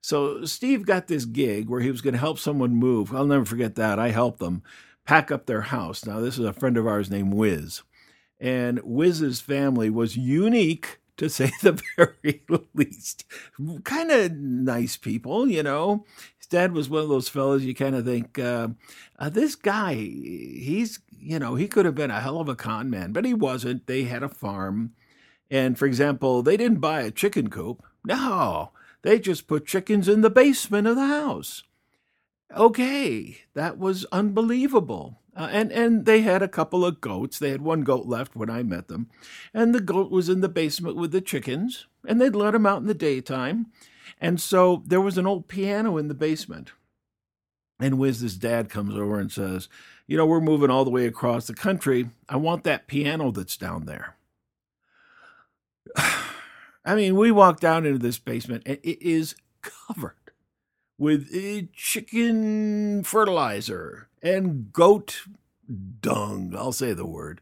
So 0.00 0.44
Steve 0.44 0.86
got 0.86 1.08
this 1.08 1.24
gig 1.24 1.68
where 1.68 1.80
he 1.80 1.90
was 1.90 2.00
going 2.00 2.14
to 2.14 2.20
help 2.20 2.38
someone 2.38 2.74
move. 2.74 3.14
I'll 3.14 3.26
never 3.26 3.44
forget 3.44 3.74
that. 3.76 3.98
I 3.98 4.10
helped 4.10 4.38
them 4.38 4.62
pack 5.04 5.30
up 5.30 5.46
their 5.46 5.62
house. 5.62 6.04
Now, 6.04 6.20
this 6.20 6.38
is 6.38 6.44
a 6.44 6.52
friend 6.52 6.76
of 6.76 6.86
ours 6.86 7.10
named 7.10 7.32
Wiz. 7.32 7.82
And 8.38 8.80
Wiz's 8.84 9.40
family 9.40 9.88
was 9.88 10.16
unique, 10.16 11.00
to 11.16 11.28
say 11.30 11.50
the 11.62 11.82
very 11.96 12.42
least. 12.74 13.24
Kind 13.84 14.10
of 14.10 14.32
nice 14.32 14.96
people, 14.96 15.48
you 15.48 15.62
know. 15.62 16.04
His 16.38 16.46
dad 16.46 16.72
was 16.72 16.88
one 16.88 17.02
of 17.02 17.08
those 17.08 17.28
fellows 17.28 17.64
you 17.64 17.74
kind 17.74 17.94
of 17.94 18.04
think, 18.04 18.38
uh, 18.38 18.68
uh, 19.18 19.28
this 19.28 19.54
guy, 19.54 19.94
he's, 19.94 21.00
you 21.18 21.38
know, 21.38 21.54
he 21.54 21.68
could 21.68 21.86
have 21.86 21.94
been 21.94 22.10
a 22.10 22.20
hell 22.20 22.40
of 22.40 22.48
a 22.48 22.54
con 22.54 22.90
man, 22.90 23.12
but 23.12 23.24
he 23.24 23.34
wasn't. 23.34 23.86
They 23.86 24.04
had 24.04 24.22
a 24.22 24.28
farm. 24.28 24.92
And 25.50 25.78
for 25.78 25.86
example, 25.86 26.42
they 26.42 26.56
didn't 26.56 26.80
buy 26.80 27.02
a 27.02 27.10
chicken 27.10 27.50
coop. 27.50 27.82
No, 28.04 28.72
they 29.02 29.18
just 29.18 29.46
put 29.46 29.66
chickens 29.66 30.08
in 30.08 30.20
the 30.20 30.30
basement 30.30 30.86
of 30.86 30.96
the 30.96 31.06
house 31.06 31.62
okay, 32.54 33.38
that 33.54 33.78
was 33.78 34.04
unbelievable. 34.12 35.20
Uh, 35.36 35.48
and 35.50 35.70
and 35.70 36.06
they 36.06 36.22
had 36.22 36.42
a 36.42 36.48
couple 36.48 36.84
of 36.84 37.00
goats. 37.00 37.38
They 37.38 37.50
had 37.50 37.60
one 37.60 37.82
goat 37.82 38.06
left 38.06 38.34
when 38.34 38.48
I 38.48 38.62
met 38.62 38.88
them, 38.88 39.10
and 39.52 39.74
the 39.74 39.80
goat 39.80 40.10
was 40.10 40.30
in 40.30 40.40
the 40.40 40.48
basement 40.48 40.96
with 40.96 41.12
the 41.12 41.20
chickens, 41.20 41.86
and 42.06 42.20
they'd 42.20 42.34
let 42.34 42.54
him 42.54 42.64
out 42.64 42.80
in 42.80 42.86
the 42.86 42.94
daytime. 42.94 43.66
And 44.18 44.40
so 44.40 44.82
there 44.86 45.00
was 45.00 45.18
an 45.18 45.26
old 45.26 45.46
piano 45.46 45.98
in 45.98 46.08
the 46.08 46.14
basement. 46.14 46.72
And 47.78 47.98
Wiz's 47.98 48.36
dad 48.36 48.70
comes 48.70 48.94
over 48.94 49.20
and 49.20 49.30
says, 49.30 49.68
"You 50.06 50.16
know, 50.16 50.24
we're 50.24 50.40
moving 50.40 50.70
all 50.70 50.86
the 50.86 50.90
way 50.90 51.04
across 51.06 51.46
the 51.46 51.54
country. 51.54 52.08
I 52.30 52.36
want 52.36 52.64
that 52.64 52.86
piano 52.86 53.30
that's 53.30 53.58
down 53.58 53.84
there." 53.84 54.15
I 56.84 56.94
mean, 56.94 57.16
we 57.16 57.30
walk 57.32 57.60
down 57.60 57.84
into 57.84 57.98
this 57.98 58.18
basement, 58.18 58.62
and 58.66 58.78
it 58.82 59.02
is 59.02 59.34
covered 59.62 60.14
with 60.98 61.28
eh, 61.34 61.62
chicken 61.74 63.02
fertilizer 63.02 64.08
and 64.22 64.72
goat 64.72 65.22
dung. 66.00 66.54
I'll 66.56 66.72
say 66.72 66.92
the 66.92 67.06
word. 67.06 67.40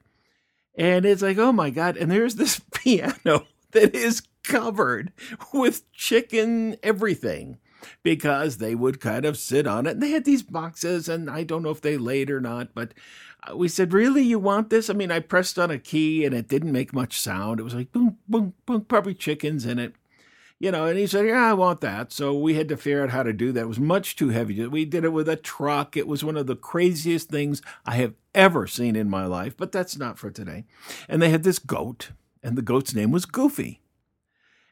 And 0.76 1.04
it's 1.07 1.22
like, 1.22 1.38
oh 1.38 1.52
my 1.52 1.70
God. 1.70 1.96
And 1.96 2.11
there's 2.11 2.35
this 2.37 2.59
piano 2.74 3.46
that 3.72 3.94
is 3.94 4.22
covered 4.42 5.12
with 5.52 5.90
chicken 5.92 6.76
everything 6.83 7.59
because 8.02 8.59
they 8.59 8.74
would 8.74 9.00
kind 9.00 9.24
of 9.24 9.37
sit 9.37 9.66
on 9.66 9.87
it. 9.87 9.92
And 9.92 10.02
they 10.02 10.11
had 10.11 10.24
these 10.24 10.42
boxes, 10.42 11.09
and 11.09 11.30
I 11.30 11.44
don't 11.44 11.62
know 11.62 11.70
if 11.70 11.80
they 11.80 11.96
laid 11.96 12.30
or 12.30 12.40
not, 12.40 12.74
but 12.74 12.92
we 13.54 13.68
said, 13.68 13.92
Really, 13.92 14.22
you 14.22 14.38
want 14.38 14.70
this? 14.70 14.88
I 14.88 14.92
mean, 14.94 15.11
I 15.11 15.20
pressed 15.20 15.59
on 15.59 15.70
a 15.70 15.78
key 15.78 16.24
and 16.24 16.35
it 16.35 16.48
didn't 16.48 16.72
make 16.72 16.92
much 16.92 17.20
sound. 17.20 17.61
It 17.61 17.64
was 17.64 17.74
like 17.74 17.92
boom, 17.92 18.18
boom, 18.28 18.54
boom, 18.66 18.83
probably 18.83 19.14
chickens 19.14 19.66
in 19.66 19.78
it 19.78 19.94
you 20.64 20.70
know, 20.70 20.87
and 20.87 20.98
he 20.98 21.07
said, 21.07 21.26
Yeah, 21.26 21.50
I 21.50 21.52
want 21.52 21.83
that. 21.83 22.11
So 22.12 22.33
we 22.33 22.54
had 22.54 22.68
to 22.68 22.76
figure 22.78 23.02
out 23.02 23.11
how 23.11 23.22
to 23.22 23.33
do 23.33 23.52
that. 23.52 23.61
It 23.61 23.68
was 23.68 23.78
much 23.78 24.16
too 24.16 24.30
heavy. 24.30 24.66
We 24.66 24.87
did 24.87 25.04
it 25.04 25.12
with 25.12 25.28
a 25.28 25.37
truck. 25.37 25.96
It 25.96 26.07
was 26.07 26.24
one 26.24 26.38
of 26.38 26.46
the 26.46 26.57
craziest 26.57 27.28
things 27.28 27.61
I 27.85 27.96
have 27.96 28.14
ever 28.35 28.66
seen 28.66 28.96
in 28.96 29.11
my 29.11 29.26
life, 29.26 29.57
but 29.57 29.72
that's 29.72 29.98
not 29.98 30.18
for 30.18 30.30
today. 30.30 30.64
And 31.07 31.20
they 31.20 31.28
had 31.28 31.42
this 31.42 31.59
goat, 31.59 32.12
and 32.42 32.57
the 32.57 32.62
goat's 32.62 32.94
name 32.94 33.11
was 33.11 33.26
Goofy. 33.26 33.83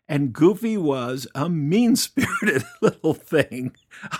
And 0.08 0.32
Goofy 0.32 0.76
was 0.76 1.26
a 1.34 1.48
mean 1.48 1.96
spirited 1.96 2.64
little 2.80 3.14
thing. 3.14 3.74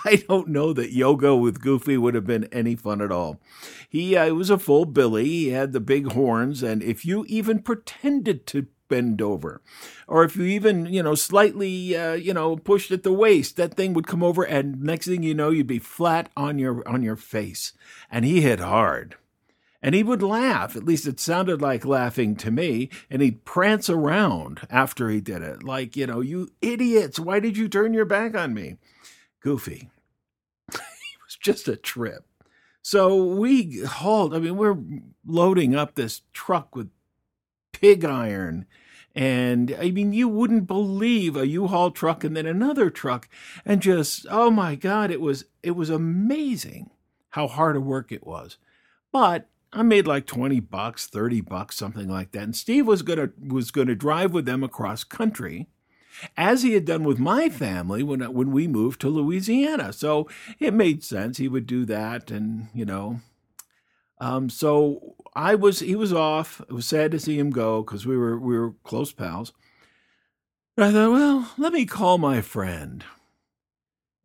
I 0.05 0.23
don't 0.27 0.47
know 0.47 0.73
that 0.73 0.93
yoga 0.93 1.35
with 1.35 1.61
Goofy 1.61 1.97
would 1.97 2.15
have 2.15 2.25
been 2.25 2.45
any 2.45 2.75
fun 2.75 3.01
at 3.01 3.11
all. 3.11 3.39
He 3.89 4.15
uh, 4.15 4.33
was 4.33 4.49
a 4.49 4.57
full 4.57 4.85
Billy. 4.85 5.25
He 5.25 5.49
had 5.49 5.73
the 5.73 5.79
big 5.79 6.13
horns. 6.13 6.63
And 6.63 6.81
if 6.81 7.05
you 7.05 7.25
even 7.27 7.61
pretended 7.61 8.47
to 8.47 8.67
bend 8.93 9.21
over. 9.21 9.61
Or 10.07 10.23
if 10.23 10.35
you 10.35 10.43
even, 10.43 10.85
you 10.85 11.01
know, 11.01 11.15
slightly, 11.15 11.95
uh, 11.95 12.13
you 12.13 12.33
know, 12.33 12.55
pushed 12.57 12.91
at 12.91 13.01
the 13.01 13.13
waist, 13.13 13.57
that 13.57 13.73
thing 13.73 13.93
would 13.93 14.05
come 14.05 14.21
over, 14.21 14.43
and 14.43 14.83
next 14.83 15.07
thing 15.07 15.23
you 15.23 15.33
know, 15.33 15.49
you'd 15.49 15.65
be 15.65 15.79
flat 15.79 16.29
on 16.37 16.59
your 16.59 16.87
on 16.87 17.01
your 17.01 17.15
face. 17.15 17.73
And 18.11 18.23
he 18.23 18.41
hit 18.41 18.59
hard. 18.59 19.15
And 19.83 19.93
he 19.93 20.01
would 20.01 20.23
laugh, 20.23 20.77
at 20.77 20.85
least 20.85 21.05
it 21.05 21.19
sounded 21.19 21.61
like 21.61 21.83
laughing 21.83 22.37
to 22.37 22.49
me, 22.49 22.89
and 23.09 23.21
he'd 23.21 23.43
prance 23.43 23.89
around 23.89 24.61
after 24.69 25.09
he 25.09 25.19
did 25.19 25.41
it, 25.41 25.61
like, 25.61 25.97
you 25.97 26.07
know, 26.07 26.21
you 26.21 26.53
idiots, 26.61 27.19
why 27.19 27.41
did 27.41 27.57
you 27.57 27.67
turn 27.67 27.93
your 27.93 28.05
back 28.05 28.33
on 28.33 28.53
me? 28.53 28.77
Goofy. 29.41 29.89
it 30.73 30.79
was 31.25 31.35
just 31.37 31.67
a 31.67 31.75
trip. 31.75 32.25
So 32.81 33.25
we 33.25 33.81
hauled, 33.81 34.33
I 34.33 34.39
mean, 34.39 34.55
we're 34.55 34.77
loading 35.27 35.75
up 35.75 35.95
this 35.95 36.21
truck 36.31 36.77
with 36.77 36.89
pig 37.73 38.05
iron. 38.05 38.65
And 39.13 39.75
I 39.77 39.91
mean, 39.91 40.13
you 40.13 40.29
wouldn't 40.29 40.65
believe 40.65 41.35
a 41.35 41.45
U-Haul 41.45 41.91
truck 41.91 42.23
and 42.23 42.37
then 42.37 42.45
another 42.45 42.89
truck, 42.89 43.29
and 43.63 43.79
just 43.79 44.25
oh 44.31 44.49
my 44.49 44.73
God, 44.73 45.11
it 45.11 45.21
was 45.21 45.45
it 45.61 45.71
was 45.71 45.91
amazing 45.91 46.89
how 47.29 47.47
hard 47.47 47.75
a 47.75 47.79
work 47.79 48.11
it 48.11 48.25
was. 48.25 48.57
But 49.11 49.49
I 49.73 49.81
made 49.81 50.05
like 50.05 50.27
20 50.27 50.59
bucks, 50.59 51.07
30 51.07 51.41
bucks, 51.41 51.75
something 51.75 52.07
like 52.07 52.31
that. 52.31 52.43
And 52.43 52.55
Steve 52.55 52.85
was 52.85 53.01
gonna 53.01 53.31
was 53.45 53.71
gonna 53.71 53.95
drive 53.95 54.31
with 54.31 54.45
them 54.45 54.63
across 54.63 55.03
country, 55.03 55.67
as 56.37 56.61
he 56.61 56.73
had 56.73 56.85
done 56.85 57.03
with 57.03 57.17
my 57.17 57.49
family 57.49 58.03
when 58.03 58.21
when 58.33 58.51
we 58.51 58.67
moved 58.67 59.01
to 59.01 59.09
Louisiana. 59.09 59.91
So 59.91 60.29
it 60.59 60.73
made 60.73 61.03
sense 61.03 61.37
he 61.37 61.47
would 61.47 61.65
do 61.65 61.85
that, 61.85 62.29
and 62.29 62.67
you 62.73 62.85
know. 62.85 63.21
Um, 64.21 64.49
so 64.49 65.15
I 65.35 65.55
was 65.55 65.79
he 65.79 65.95
was 65.95 66.13
off. 66.13 66.61
It 66.61 66.73
was 66.73 66.85
sad 66.85 67.11
to 67.11 67.19
see 67.19 67.39
him 67.39 67.49
go 67.49 67.81
because 67.81 68.05
we 68.05 68.15
were 68.15 68.39
we 68.39 68.57
were 68.57 68.75
close 68.83 69.11
pals. 69.11 69.53
But 70.75 70.85
I 70.85 70.91
thought, 70.91 71.11
well, 71.11 71.51
let 71.57 71.73
me 71.73 71.85
call 71.85 72.17
my 72.17 72.41
friend. 72.41 73.03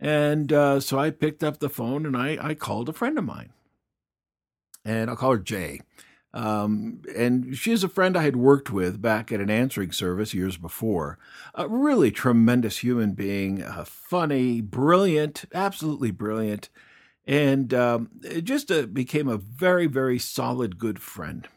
And 0.01 0.53
uh, 0.53 0.81
so 0.81 0.99
I 0.99 1.11
picked 1.11 1.43
up 1.43 1.59
the 1.59 1.69
phone 1.69 2.07
and 2.07 2.17
I, 2.17 2.39
I 2.41 2.55
called 2.55 2.89
a 2.89 2.93
friend 2.93 3.19
of 3.19 3.25
mine 3.25 3.53
and 4.85 5.11
I'll 5.11 5.17
call 5.17 5.33
her 5.33 5.39
Jay. 5.39 5.81
Um, 6.35 7.03
and 7.17 7.57
she's 7.57 7.83
a 7.83 7.89
friend 7.89 8.17
I 8.17 8.23
had 8.23 8.37
worked 8.37 8.71
with 8.71 9.01
back 9.01 9.33
at 9.33 9.41
an 9.41 9.51
answering 9.51 9.93
service 9.93 10.35
years 10.35 10.57
before. 10.57 11.19
A 11.55 11.67
really 11.67 12.11
tremendous 12.11 12.79
human 12.79 13.13
being, 13.13 13.63
uh, 13.63 13.85
funny, 13.85 14.61
brilliant, 14.61 15.47
absolutely 15.55 16.11
brilliant, 16.11 16.69
and 17.27 17.73
um, 17.73 18.11
just 18.43 18.71
uh, 18.71 18.87
became 18.87 19.29
a 19.29 19.37
very, 19.39 19.87
very 19.87 20.19
solid, 20.19 20.79
good 20.79 21.01
friend. 21.01 21.49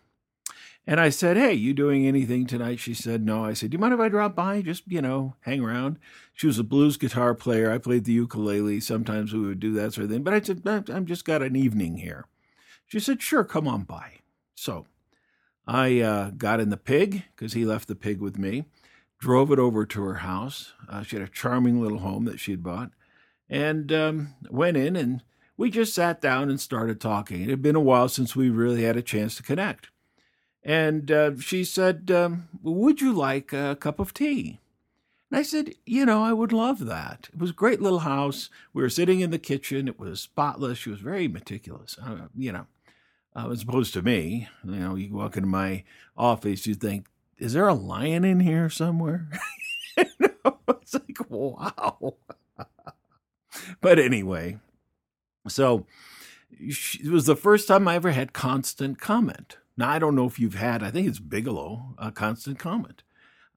And 0.88 1.00
I 1.00 1.10
said, 1.10 1.38
Hey, 1.38 1.54
you 1.54 1.74
doing 1.74 2.08
anything 2.08 2.48
tonight? 2.48 2.80
She 2.80 2.94
said, 2.94 3.24
No. 3.24 3.46
I 3.46 3.54
said, 3.54 3.70
Do 3.70 3.76
you 3.76 3.80
mind 3.80 3.94
if 3.94 4.00
I 4.00 4.10
drop 4.10 4.36
by? 4.36 4.62
Just, 4.62 4.84
you 4.88 5.02
know, 5.02 5.36
hang 5.42 5.64
around. 5.64 6.00
She 6.34 6.48
was 6.48 6.58
a 6.58 6.64
blues 6.64 6.98
guitar 6.98 7.36
player. 7.36 7.72
I 7.72 7.78
played 7.78 8.06
the 8.06 8.14
ukulele. 8.14 8.80
Sometimes 8.80 9.32
we 9.32 9.42
would 9.42 9.60
do 9.60 9.74
that 9.74 9.94
sort 9.94 10.06
of 10.06 10.12
thing. 10.12 10.24
But 10.24 10.34
I 10.34 10.42
said, 10.42 10.64
I've 10.66 11.06
just 11.06 11.24
got 11.24 11.44
an 11.44 11.56
evening 11.56 11.98
here. 11.98 12.26
She 12.92 13.00
said, 13.00 13.22
Sure, 13.22 13.46
come 13.46 13.70
on 13.70 13.84
by. 13.84 14.16
So 14.54 14.86
I 15.66 16.02
uh, 16.02 16.32
got 16.32 16.60
in 16.60 16.72
the 16.72 16.76
pig 16.76 17.24
because 17.34 17.54
he 17.54 17.64
left 17.64 17.88
the 17.88 17.96
pig 17.96 18.20
with 18.20 18.38
me, 18.38 18.66
drove 19.18 19.50
it 19.50 19.60
over 19.60 19.86
to 19.86 20.04
her 20.04 20.16
house. 20.16 20.74
Uh, 20.90 21.02
she 21.02 21.16
had 21.16 21.24
a 21.24 21.32
charming 21.32 21.82
little 21.82 22.00
home 22.00 22.26
that 22.26 22.42
she 22.42 22.52
had 22.52 22.62
bought, 22.62 22.92
and 23.50 23.94
um, 23.94 24.36
went 24.50 24.76
in 24.76 24.98
and 24.98 25.24
we 25.56 25.70
just 25.70 25.94
sat 25.94 26.20
down 26.20 26.50
and 26.50 26.60
started 26.60 27.00
talking. 27.00 27.44
It 27.44 27.50
had 27.50 27.62
been 27.62 27.78
a 27.78 27.80
while 27.80 28.10
since 28.10 28.36
we 28.36 28.50
really 28.50 28.84
had 28.84 28.98
a 28.98 29.02
chance 29.02 29.36
to 29.36 29.44
connect. 29.44 29.88
And 30.62 31.10
uh, 31.10 31.38
she 31.40 31.64
said, 31.64 32.12
um, 32.12 32.50
Would 32.62 33.00
you 33.00 33.14
like 33.14 33.54
a 33.54 33.78
cup 33.80 34.00
of 34.00 34.14
tea? 34.14 34.60
And 35.30 35.40
I 35.40 35.44
said, 35.44 35.76
You 35.86 36.06
know, 36.06 36.26
I 36.26 36.34
would 36.34 36.52
love 36.52 36.86
that. 36.88 37.30
It 37.32 37.40
was 37.40 37.52
a 37.52 37.54
great 37.54 37.82
little 37.82 38.00
house. 38.00 38.50
We 38.74 38.82
were 38.82 38.90
sitting 38.90 39.22
in 39.22 39.32
the 39.32 39.40
kitchen. 39.40 39.88
It 39.88 39.98
was 39.98 40.20
spotless. 40.20 40.80
She 40.80 40.90
was 40.90 41.00
very 41.00 41.30
meticulous, 41.30 41.98
uh, 41.98 42.28
you 42.36 42.52
know 42.52 42.68
uh, 43.36 43.50
as 43.52 43.64
opposed 43.64 43.94
to 43.94 44.02
me. 44.02 44.48
You 44.64 44.72
know, 44.72 44.96
you 44.96 45.14
walk 45.14 45.38
into 45.38 45.48
my 45.48 45.84
office, 46.18 46.68
you 46.68 46.76
think, 46.76 47.08
is 47.38 47.54
there 47.54 47.68
a 47.68 47.74
lion 47.74 48.24
in 48.24 48.40
here 48.40 48.70
somewhere? 48.70 49.28
you 49.98 50.06
know, 50.20 50.58
it's 50.70 50.94
like, 50.94 51.30
wow. 51.30 52.16
but 53.82 54.00
anyway, 54.00 54.60
so 55.48 55.86
it 56.52 57.12
was 57.12 57.26
the 57.26 57.36
first 57.36 57.68
time 57.68 57.88
I 57.88 57.96
ever 57.96 58.12
had 58.12 58.34
constant 58.34 59.00
comment. 59.00 59.58
Now, 59.78 59.90
I 59.90 60.00
don't 60.00 60.16
know 60.16 60.28
if 60.28 60.40
you've 60.40 60.56
had, 60.56 60.84
I 60.84 60.92
think 60.92 61.08
it's 61.08 61.20
Bigelow, 61.20 61.96
a 61.98 62.12
constant 62.12 62.60
comment. 62.60 63.04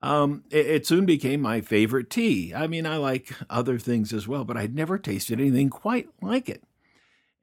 Um, 0.00 0.44
it, 0.50 0.66
it, 0.66 0.86
soon 0.86 1.06
became 1.06 1.40
my 1.40 1.62
favorite 1.62 2.10
tea. 2.10 2.52
I 2.54 2.66
mean, 2.66 2.86
I 2.86 2.98
like 2.98 3.32
other 3.48 3.78
things 3.78 4.12
as 4.12 4.28
well, 4.28 4.44
but 4.44 4.56
I'd 4.56 4.74
never 4.74 4.98
tasted 4.98 5.40
anything 5.40 5.70
quite 5.70 6.08
like 6.20 6.50
it 6.50 6.62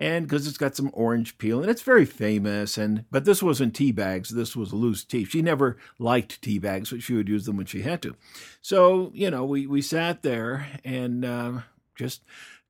and 0.01 0.25
because 0.27 0.47
it's 0.47 0.57
got 0.57 0.75
some 0.75 0.89
orange 0.93 1.37
peel 1.37 1.61
and 1.61 1.69
it's 1.69 1.83
very 1.83 2.05
famous 2.05 2.75
and 2.75 3.05
but 3.11 3.23
this 3.23 3.43
wasn't 3.43 3.75
tea 3.75 3.91
bags 3.91 4.29
this 4.29 4.55
was 4.55 4.73
loose 4.73 5.05
tea. 5.05 5.23
She 5.23 5.43
never 5.43 5.77
liked 5.99 6.41
tea 6.41 6.57
bags 6.57 6.89
but 6.89 7.03
she 7.03 7.13
would 7.13 7.29
use 7.29 7.45
them 7.45 7.55
when 7.55 7.67
she 7.67 7.83
had 7.83 8.01
to. 8.01 8.15
So 8.61 9.11
you 9.13 9.29
know 9.29 9.45
we 9.45 9.67
we 9.67 9.81
sat 9.81 10.23
there 10.23 10.67
and 10.83 11.23
uh, 11.23 11.51
just 11.95 12.23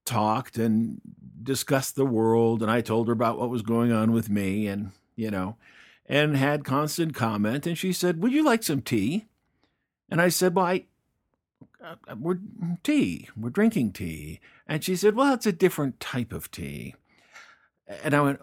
talked 0.03 0.57
and 0.57 0.99
discussed 1.41 1.95
the 1.95 2.05
world 2.05 2.61
and 2.61 2.69
i 2.69 2.81
told 2.81 3.07
her 3.07 3.13
about 3.13 3.39
what 3.39 3.49
was 3.49 3.61
going 3.63 3.91
on 3.91 4.11
with 4.11 4.29
me 4.29 4.67
and 4.67 4.91
you 5.15 5.31
know 5.31 5.55
and 6.07 6.37
had 6.37 6.63
constant 6.63 7.15
comment 7.15 7.65
and 7.65 7.77
she 7.77 7.93
said 7.93 8.21
would 8.21 8.31
you 8.33 8.43
like 8.43 8.61
some 8.61 8.81
tea? 8.81 9.25
And 10.09 10.21
i 10.21 10.27
said 10.27 10.53
well 10.53 10.65
i 10.65 10.85
uh, 11.81 11.95
we're 12.19 12.39
tea 12.83 13.29
we're 13.37 13.49
drinking 13.49 13.93
tea. 13.93 14.41
And 14.67 14.83
she 14.83 14.97
said 14.97 15.15
well 15.15 15.33
it's 15.33 15.45
a 15.45 15.53
different 15.53 16.01
type 16.01 16.33
of 16.33 16.51
tea 16.51 16.95
and 18.03 18.13
I 18.13 18.21
went, 18.21 18.41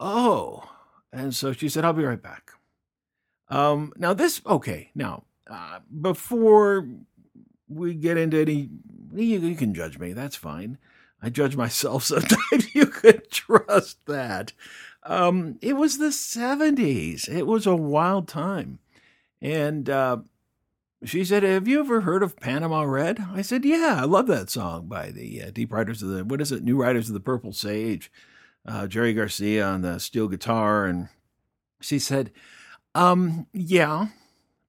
oh. 0.00 0.68
And 1.12 1.34
so 1.34 1.52
she 1.52 1.68
said, 1.68 1.84
I'll 1.84 1.92
be 1.92 2.04
right 2.04 2.22
back. 2.22 2.52
Um, 3.48 3.92
now, 3.96 4.12
this, 4.12 4.42
okay, 4.46 4.90
now, 4.94 5.24
uh, 5.48 5.80
before 6.00 6.86
we 7.68 7.94
get 7.94 8.18
into 8.18 8.38
any, 8.38 8.68
you, 9.14 9.38
you 9.38 9.56
can 9.56 9.74
judge 9.74 9.98
me, 9.98 10.12
that's 10.12 10.36
fine. 10.36 10.78
I 11.22 11.30
judge 11.30 11.56
myself 11.56 12.04
sometimes. 12.04 12.74
you 12.74 12.86
could 12.86 13.30
trust 13.30 14.04
that. 14.06 14.52
Um, 15.02 15.58
it 15.62 15.74
was 15.74 15.98
the 15.98 16.08
70s. 16.08 17.28
It 17.28 17.46
was 17.46 17.66
a 17.66 17.74
wild 17.76 18.28
time. 18.28 18.78
And 19.40 19.88
uh, 19.88 20.18
she 21.04 21.24
said, 21.24 21.42
Have 21.44 21.68
you 21.68 21.80
ever 21.80 22.02
heard 22.02 22.22
of 22.22 22.36
Panama 22.36 22.82
Red? 22.82 23.24
I 23.32 23.42
said, 23.42 23.64
Yeah, 23.64 24.00
I 24.02 24.04
love 24.04 24.26
that 24.26 24.50
song 24.50 24.86
by 24.86 25.10
the 25.10 25.42
uh, 25.42 25.50
Deep 25.50 25.72
Riders 25.72 26.02
of 26.02 26.08
the, 26.08 26.24
what 26.24 26.40
is 26.40 26.52
it, 26.52 26.64
New 26.64 26.76
Riders 26.76 27.08
of 27.08 27.14
the 27.14 27.20
Purple 27.20 27.52
Sage 27.52 28.10
uh, 28.66 28.86
Jerry 28.86 29.14
Garcia 29.14 29.66
on 29.66 29.82
the 29.82 29.98
steel 29.98 30.28
guitar, 30.28 30.86
and 30.86 31.08
she 31.80 31.98
said, 31.98 32.32
um, 32.94 33.46
"Yeah, 33.52 34.08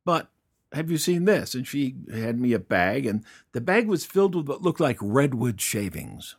but 0.06 0.30
have 0.74 0.90
you 0.92 0.98
seen 0.98 1.26
this?" 1.26 1.56
And 1.56 1.68
she 1.68 1.96
had 2.12 2.40
me 2.40 2.54
a 2.54 2.60
bag, 2.60 3.06
and 3.06 3.24
the 3.52 3.62
bag 3.62 3.88
was 3.88 4.06
filled 4.06 4.36
with 4.36 4.48
what 4.48 4.62
looked 4.62 4.80
like 4.80 4.98
redwood 5.02 5.60
shavings. 5.60 6.36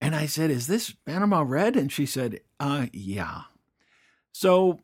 And 0.00 0.14
I 0.14 0.26
said, 0.26 0.50
"Is 0.50 0.66
this 0.66 0.90
Panama 0.90 1.42
Red?" 1.46 1.76
And 1.76 1.90
she 1.90 2.06
said, 2.06 2.40
"Uh, 2.60 2.86
yeah." 2.92 3.42
So 4.32 4.72
I 4.72 4.76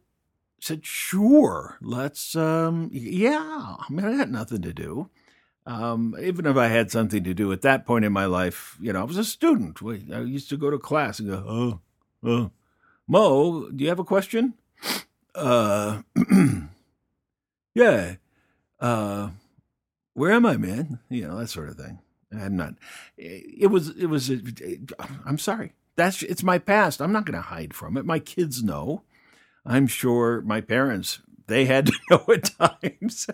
said, 0.60 0.86
"Sure, 0.86 1.78
let's 1.80 2.34
um, 2.36 2.90
yeah." 2.92 3.76
I 3.78 3.84
mean, 3.90 4.04
I 4.06 4.16
got 4.16 4.30
nothing 4.30 4.62
to 4.62 4.72
do. 4.72 5.10
Um, 5.64 6.16
even 6.20 6.46
if 6.46 6.56
I 6.56 6.68
had 6.68 6.90
something 6.90 7.22
to 7.24 7.34
do 7.34 7.52
at 7.52 7.62
that 7.62 7.86
point 7.86 8.04
in 8.04 8.12
my 8.12 8.26
life, 8.26 8.76
you 8.80 8.92
know, 8.92 9.00
I 9.00 9.04
was 9.04 9.16
a 9.16 9.24
student. 9.24 9.78
I 10.12 10.20
used 10.20 10.48
to 10.50 10.56
go 10.56 10.70
to 10.70 10.78
class 10.78 11.20
and 11.20 11.28
go, 11.28 11.44
oh, 11.46 11.80
oh. 12.28 12.50
Mo, 13.06 13.68
do 13.70 13.84
you 13.84 13.88
have 13.88 13.98
a 13.98 14.04
question? 14.04 14.54
Uh, 15.34 16.02
yeah. 17.74 18.14
Uh, 18.80 19.30
where 20.14 20.32
am 20.32 20.46
I, 20.46 20.56
man? 20.56 20.98
You 21.08 21.28
know, 21.28 21.38
that 21.38 21.48
sort 21.48 21.68
of 21.68 21.76
thing. 21.76 22.00
I'm 22.32 22.56
not. 22.56 22.74
It 23.16 23.70
was. 23.70 23.90
It 23.90 24.06
was. 24.06 24.30
I'm 25.26 25.38
sorry. 25.38 25.72
That's. 25.96 26.22
It's 26.22 26.42
my 26.42 26.58
past. 26.58 27.00
I'm 27.00 27.12
not 27.12 27.26
going 27.26 27.36
to 27.36 27.42
hide 27.42 27.74
from 27.74 27.96
it. 27.96 28.06
My 28.06 28.18
kids 28.18 28.62
know. 28.62 29.02
I'm 29.64 29.86
sure 29.86 30.40
my 30.40 30.60
parents. 30.60 31.20
They 31.46 31.66
had 31.66 31.86
to 31.86 31.92
know 32.10 32.24
at 32.32 32.50
times. 32.82 33.26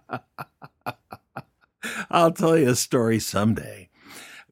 I'll 2.11 2.31
tell 2.31 2.57
you 2.57 2.69
a 2.69 2.75
story 2.75 3.19
someday 3.19 3.89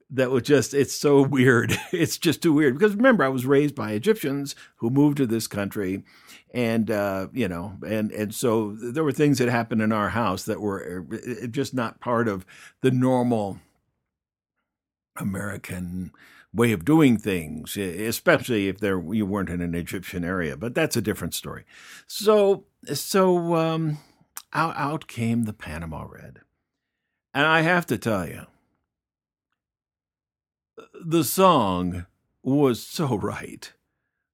that 0.09 0.31
was 0.31 0.43
just 0.43 0.73
it's 0.73 0.93
so 0.93 1.21
weird 1.27 1.77
it's 1.91 2.17
just 2.17 2.41
too 2.41 2.51
weird 2.51 2.73
because 2.73 2.95
remember 2.95 3.23
i 3.23 3.27
was 3.27 3.45
raised 3.45 3.75
by 3.75 3.91
egyptians 3.91 4.55
who 4.77 4.89
moved 4.89 5.17
to 5.17 5.27
this 5.27 5.45
country 5.45 6.03
and 6.51 6.89
uh, 6.89 7.27
you 7.31 7.47
know 7.47 7.77
and 7.85 8.11
and 8.11 8.33
so 8.33 8.71
there 8.71 9.03
were 9.03 9.11
things 9.11 9.37
that 9.37 9.49
happened 9.49 9.83
in 9.83 9.91
our 9.91 10.09
house 10.09 10.45
that 10.45 10.59
were 10.59 11.05
uh, 11.13 11.45
just 11.45 11.75
not 11.75 11.99
part 11.99 12.27
of 12.27 12.43
the 12.81 12.89
normal 12.89 13.59
american 15.17 16.11
way 16.53 16.71
of 16.71 16.85
doing 16.85 17.17
things, 17.17 17.77
especially 17.77 18.67
if 18.67 18.79
there 18.79 19.01
you 19.13 19.25
weren't 19.25 19.49
in 19.49 19.61
an 19.61 19.75
Egyptian 19.75 20.23
area. 20.23 20.57
But 20.57 20.75
that's 20.75 20.97
a 20.97 21.01
different 21.01 21.33
story. 21.33 21.65
So 22.07 22.65
so 22.93 23.55
um, 23.55 23.99
out 24.53 24.75
out 24.75 25.07
came 25.07 25.43
the 25.43 25.53
Panama 25.53 26.03
Red, 26.03 26.39
and 27.33 27.45
I 27.45 27.61
have 27.61 27.85
to 27.87 27.97
tell 27.97 28.27
you, 28.27 28.45
the 31.03 31.23
song 31.23 32.05
was 32.43 32.83
so 32.83 33.17
right. 33.17 33.71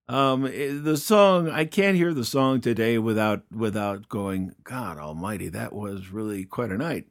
Um, 0.08 0.44
the 0.44 0.98
song 0.98 1.50
I 1.50 1.66
can't 1.66 1.98
hear 1.98 2.14
the 2.14 2.26
song 2.26 2.62
today 2.62 3.00
without 3.00 3.44
without 3.52 4.08
going, 4.08 4.54
God 4.64 5.00
Almighty, 5.00 5.50
that 5.50 5.74
was 5.74 6.10
really 6.10 6.46
quite 6.46 6.72
a 6.72 6.78
night. 6.78 7.08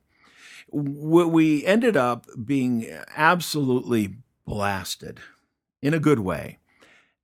We 0.70 1.64
ended 1.66 1.96
up 1.96 2.26
being 2.44 2.88
absolutely 3.16 4.16
blasted 4.46 5.20
in 5.82 5.92
a 5.92 6.00
good 6.00 6.20
way 6.20 6.58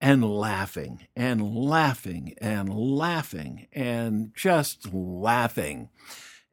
and 0.00 0.24
laughing 0.24 1.06
and 1.14 1.54
laughing 1.54 2.34
and 2.40 2.72
laughing 2.72 3.66
and 3.72 4.32
just 4.34 4.92
laughing 4.92 5.88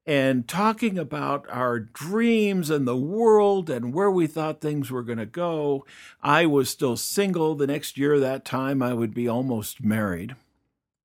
and 0.08 0.48
talking 0.48 0.98
about 0.98 1.46
our 1.50 1.82
dreams 1.82 2.70
and 2.70 2.88
the 2.88 2.96
world 2.96 3.70
and 3.70 3.94
where 3.94 4.10
we 4.10 4.26
thought 4.26 4.62
things 4.62 4.90
were 4.90 5.04
going 5.04 5.18
to 5.18 5.26
go. 5.26 5.86
I 6.24 6.46
was 6.46 6.70
still 6.70 6.96
single. 6.96 7.56
The 7.56 7.68
next 7.68 7.98
year, 7.98 8.18
that 8.18 8.46
time, 8.46 8.82
I 8.82 8.94
would 8.94 9.14
be 9.14 9.28
almost 9.28 9.84
married. 9.84 10.38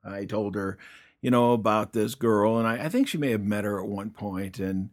I 0.05 0.25
told 0.25 0.55
her, 0.55 0.79
you 1.21 1.33
know, 1.33 1.53
about 1.53 1.93
this 1.93 2.15
girl, 2.15 2.59
and 2.59 2.67
I, 2.67 2.85
I 2.85 2.89
think 2.89 3.09
she 3.09 3.19
may 3.19 3.31
have 3.31 3.43
met 3.43 3.65
her 3.65 3.81
at 3.81 3.89
one 3.89 4.11
point, 4.11 4.61
and 4.61 4.91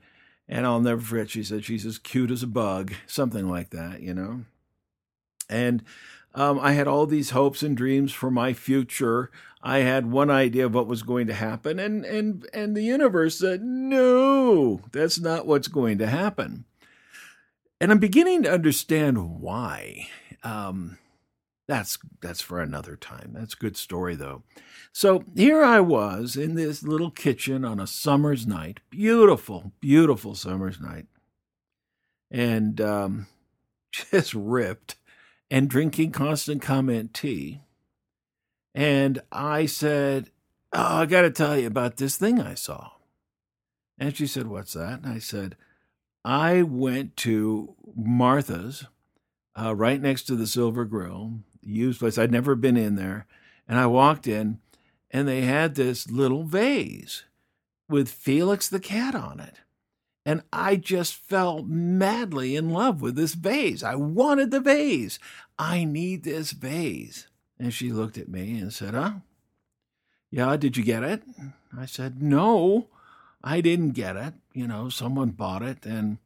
and 0.47 0.65
I'll 0.65 0.81
never 0.81 1.01
forget. 1.01 1.29
She 1.29 1.43
said 1.43 1.63
she's 1.63 1.85
as 1.85 1.99
cute 1.99 2.31
as 2.31 2.41
a 2.41 2.47
bug, 2.47 2.93
something 3.07 3.47
like 3.47 3.69
that, 3.69 4.01
you 4.01 4.15
know. 4.15 4.45
And 5.49 5.83
um, 6.35 6.59
I 6.59 6.73
had 6.73 6.87
all 6.87 7.05
these 7.05 7.31
hopes 7.31 7.63
and 7.63 7.75
dreams 7.75 8.11
for 8.11 8.29
my 8.29 8.53
future. 8.53 9.31
I 9.61 9.79
had 9.79 10.09
one 10.09 10.29
idea 10.29 10.65
of 10.65 10.73
what 10.73 10.87
was 10.87 11.03
going 11.03 11.27
to 11.27 11.33
happen, 11.33 11.79
and 11.79 12.05
and 12.05 12.47
and 12.53 12.75
the 12.75 12.83
universe 12.83 13.39
said, 13.39 13.61
"No, 13.61 14.81
that's 14.91 15.19
not 15.19 15.45
what's 15.45 15.67
going 15.67 15.97
to 15.97 16.07
happen." 16.07 16.65
And 17.81 17.91
I'm 17.91 17.99
beginning 17.99 18.43
to 18.43 18.51
understand 18.51 19.41
why. 19.41 20.07
Um, 20.43 20.97
that's 21.67 21.99
that's 22.21 22.41
for 22.41 22.61
another 22.61 22.95
time. 22.95 23.31
That's 23.33 23.53
a 23.53 23.57
good 23.57 23.77
story 23.77 24.15
though. 24.15 24.43
So 24.91 25.23
here 25.35 25.63
I 25.63 25.81
was 25.81 26.35
in 26.35 26.55
this 26.55 26.81
little 26.81 27.11
kitchen 27.11 27.63
on 27.63 27.79
a 27.79 27.87
summer's 27.87 28.47
night, 28.47 28.79
beautiful, 28.89 29.73
beautiful 29.79 30.35
summer's 30.35 30.79
night, 30.79 31.05
and 32.31 32.81
um, 32.81 33.27
just 33.91 34.33
ripped 34.33 34.95
and 35.51 35.69
drinking 35.69 36.11
constant 36.11 36.61
comment 36.61 37.13
tea. 37.13 37.61
And 38.73 39.21
I 39.31 39.65
said, 39.65 40.31
Oh, 40.71 40.97
I 40.97 41.05
got 41.05 41.21
to 41.21 41.31
tell 41.31 41.57
you 41.57 41.67
about 41.67 41.97
this 41.97 42.15
thing 42.15 42.39
I 42.39 42.53
saw. 42.53 42.91
And 43.97 44.15
she 44.15 44.27
said, 44.27 44.47
What's 44.47 44.73
that? 44.73 45.01
And 45.01 45.11
I 45.11 45.19
said, 45.19 45.55
I 46.23 46.61
went 46.61 47.17
to 47.17 47.75
Martha's 47.95 48.85
uh, 49.59 49.75
right 49.75 50.01
next 50.01 50.23
to 50.23 50.35
the 50.35 50.47
Silver 50.47 50.85
Grill, 50.85 51.39
used 51.61 51.99
place. 51.99 52.17
I'd 52.17 52.31
never 52.31 52.55
been 52.55 52.77
in 52.77 52.95
there. 52.95 53.25
And 53.67 53.79
I 53.79 53.87
walked 53.87 54.27
in, 54.27 54.59
and 55.11 55.27
they 55.27 55.41
had 55.41 55.75
this 55.75 56.09
little 56.09 56.43
vase 56.43 57.23
with 57.87 58.09
Felix 58.09 58.69
the 58.69 58.79
cat 58.79 59.15
on 59.15 59.39
it. 59.39 59.61
And 60.25 60.43
I 60.53 60.75
just 60.75 61.15
fell 61.15 61.63
madly 61.63 62.55
in 62.55 62.69
love 62.69 63.01
with 63.01 63.15
this 63.15 63.33
vase. 63.33 63.83
I 63.83 63.95
wanted 63.95 64.51
the 64.51 64.59
vase. 64.59 65.17
I 65.57 65.85
need 65.85 66.23
this 66.23 66.51
vase. 66.51 67.27
And 67.59 67.73
she 67.73 67.91
looked 67.91 68.17
at 68.17 68.29
me 68.29 68.59
and 68.59 68.71
said, 68.71 68.93
Huh? 68.93 69.13
Yeah, 70.31 70.55
did 70.57 70.77
you 70.77 70.83
get 70.83 71.03
it? 71.03 71.23
I 71.77 71.85
said, 71.85 72.21
No, 72.21 72.87
I 73.43 73.61
didn't 73.61 73.91
get 73.91 74.15
it. 74.15 74.33
You 74.53 74.67
know, 74.67 74.89
someone 74.89 75.31
bought 75.31 75.61
it. 75.61 75.85
And 75.85 76.17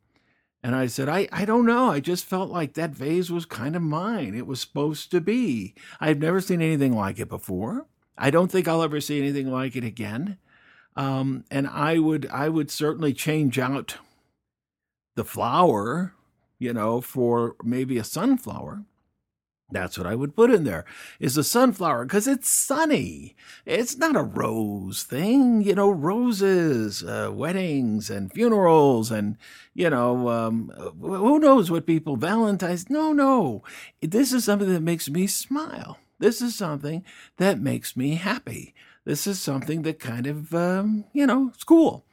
and 0.63 0.75
I 0.75 0.87
said, 0.87 1.09
I, 1.09 1.27
I 1.31 1.43
don't 1.43 1.65
know. 1.65 1.89
I 1.91 1.99
just 1.99 2.23
felt 2.23 2.49
like 2.49 2.73
that 2.73 2.91
vase 2.91 3.29
was 3.29 3.45
kind 3.45 3.75
of 3.75 3.81
mine. 3.81 4.33
It 4.33 4.47
was 4.47 4.61
supposed 4.61 5.11
to 5.11 5.19
be. 5.19 5.75
I've 5.99 6.19
never 6.19 6.39
seen 6.39 6.61
anything 6.61 6.95
like 6.95 7.19
it 7.19 7.27
before. 7.27 7.85
I 8.17 8.29
don't 8.29 8.49
think 8.49 8.67
I'll 8.67 8.81
ever 8.81 9.01
see 9.01 9.19
anything 9.19 9.51
like 9.51 9.75
it 9.75 9.83
again. 9.83 10.37
Um, 10.95 11.43
and 11.51 11.67
I 11.67 11.97
would 11.99 12.27
I 12.27 12.49
would 12.49 12.71
certainly 12.71 13.13
change 13.13 13.59
out 13.59 13.97
the 15.15 15.25
flower, 15.25 16.13
you 16.59 16.71
know, 16.71 17.01
for 17.01 17.55
maybe 17.63 17.97
a 17.97 18.03
sunflower. 18.03 18.83
That's 19.73 19.97
what 19.97 20.07
I 20.07 20.15
would 20.15 20.35
put 20.35 20.51
in 20.51 20.63
there 20.63 20.85
is 21.19 21.35
a 21.35 21.43
sunflower 21.43 22.05
because 22.05 22.27
it's 22.27 22.49
sunny. 22.49 23.35
It's 23.65 23.97
not 23.97 24.15
a 24.15 24.23
rose 24.23 25.03
thing, 25.03 25.61
you 25.61 25.75
know. 25.75 25.89
Roses, 25.89 27.03
uh, 27.03 27.31
weddings, 27.33 28.09
and 28.09 28.31
funerals, 28.31 29.11
and 29.11 29.37
you 29.73 29.89
know, 29.89 30.29
um, 30.29 30.71
who 31.01 31.39
knows 31.39 31.69
what 31.69 31.85
people 31.85 32.15
Valentine's. 32.15 32.89
No, 32.89 33.11
no, 33.11 33.63
this 34.01 34.31
is 34.31 34.45
something 34.45 34.71
that 34.71 34.81
makes 34.81 35.09
me 35.09 35.27
smile. 35.27 35.97
This 36.19 36.41
is 36.41 36.55
something 36.55 37.03
that 37.37 37.59
makes 37.59 37.97
me 37.97 38.15
happy. 38.15 38.73
This 39.05 39.27
is 39.27 39.41
something 39.41 39.81
that 39.81 39.99
kind 39.99 40.27
of, 40.27 40.53
um, 40.55 41.03
you 41.11 41.27
know, 41.27 41.51
it's 41.53 41.65
cool. 41.65 42.05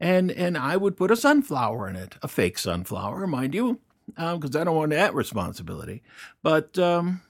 And, 0.00 0.32
and 0.32 0.58
I 0.58 0.76
would 0.76 0.96
put 0.96 1.12
a 1.12 1.16
sunflower 1.16 1.88
in 1.88 1.96
it, 1.96 2.16
a 2.22 2.28
fake 2.28 2.58
sunflower, 2.58 3.26
mind 3.28 3.54
you, 3.54 3.78
because 4.06 4.54
um, 4.54 4.60
I 4.60 4.64
don't 4.64 4.76
want 4.76 4.90
that 4.90 5.14
responsibility. 5.14 6.02
But, 6.42 6.78
um, 6.78 7.22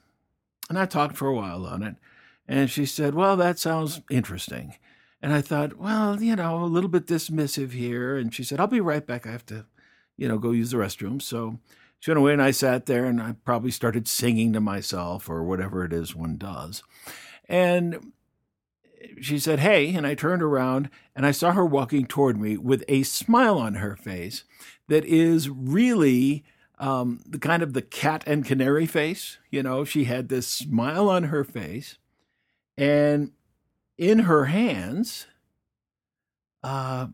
and 0.68 0.78
I 0.78 0.87
talked 0.87 1.16
for 1.16 1.28
a 1.28 1.34
while 1.34 1.66
on 1.66 1.82
it. 1.82 1.96
And 2.46 2.70
she 2.70 2.87
said, 2.87 3.14
Well, 3.14 3.37
that 3.37 3.58
sounds 3.58 4.00
interesting. 4.10 4.76
And 5.22 5.32
I 5.32 5.40
thought, 5.40 5.78
Well, 5.78 6.22
you 6.22 6.37
know, 6.37 6.62
a 6.62 6.66
little 6.66 6.90
bit 6.90 7.06
dismissive 7.06 7.72
here. 7.72 8.16
And 8.16 8.34
she 8.34 8.44
said, 8.44 8.60
I'll 8.60 8.66
be 8.66 8.80
right 8.80 9.06
back. 9.06 9.26
I 9.26 9.30
have 9.30 9.46
to, 9.46 9.66
you 10.16 10.28
know, 10.28 10.38
go 10.38 10.50
use 10.50 10.70
the 10.70 10.76
restroom. 10.76 11.22
So 11.22 11.58
she 12.00 12.10
went 12.10 12.18
away 12.18 12.32
and 12.32 12.42
I 12.42 12.50
sat 12.50 12.87
there 12.87 13.06
and 13.06 13.20
I 13.20 13.37
probably 13.44 13.70
started 13.70 14.06
singing 14.06 14.52
to 14.52 14.60
myself 14.60 15.30
or 15.30 15.42
whatever 15.42 15.84
it 15.84 15.92
is 15.92 16.14
one 16.14 16.37
does. 16.37 16.82
And 17.48 18.12
she 19.20 19.38
said, 19.38 19.60
Hey, 19.60 19.94
and 19.94 20.06
I 20.06 20.14
turned 20.14 20.42
around 20.42 20.90
and 21.16 21.24
I 21.24 21.30
saw 21.30 21.52
her 21.52 21.64
walking 21.64 22.06
toward 22.06 22.38
me 22.38 22.58
with 22.58 22.84
a 22.88 23.04
smile 23.04 23.58
on 23.58 23.74
her 23.76 23.96
face 23.96 24.44
that 24.88 25.04
is 25.04 25.48
really 25.48 26.44
um, 26.85 27.20
the 27.27 27.38
kind 27.38 27.62
of 27.62 27.73
the 27.73 27.81
cat 27.81 28.23
and 28.27 28.44
canary 28.44 28.85
face. 28.85 29.38
You 29.51 29.62
know, 29.62 29.85
she 29.85 30.05
had 30.05 30.29
this 30.29 30.47
smile 30.47 31.09
on 31.09 31.25
her 31.25 31.42
face, 31.42 31.97
and 32.77 33.33
in 33.97 34.20
her 34.20 34.47
hands, 34.47 35.27
uh, 36.62 37.07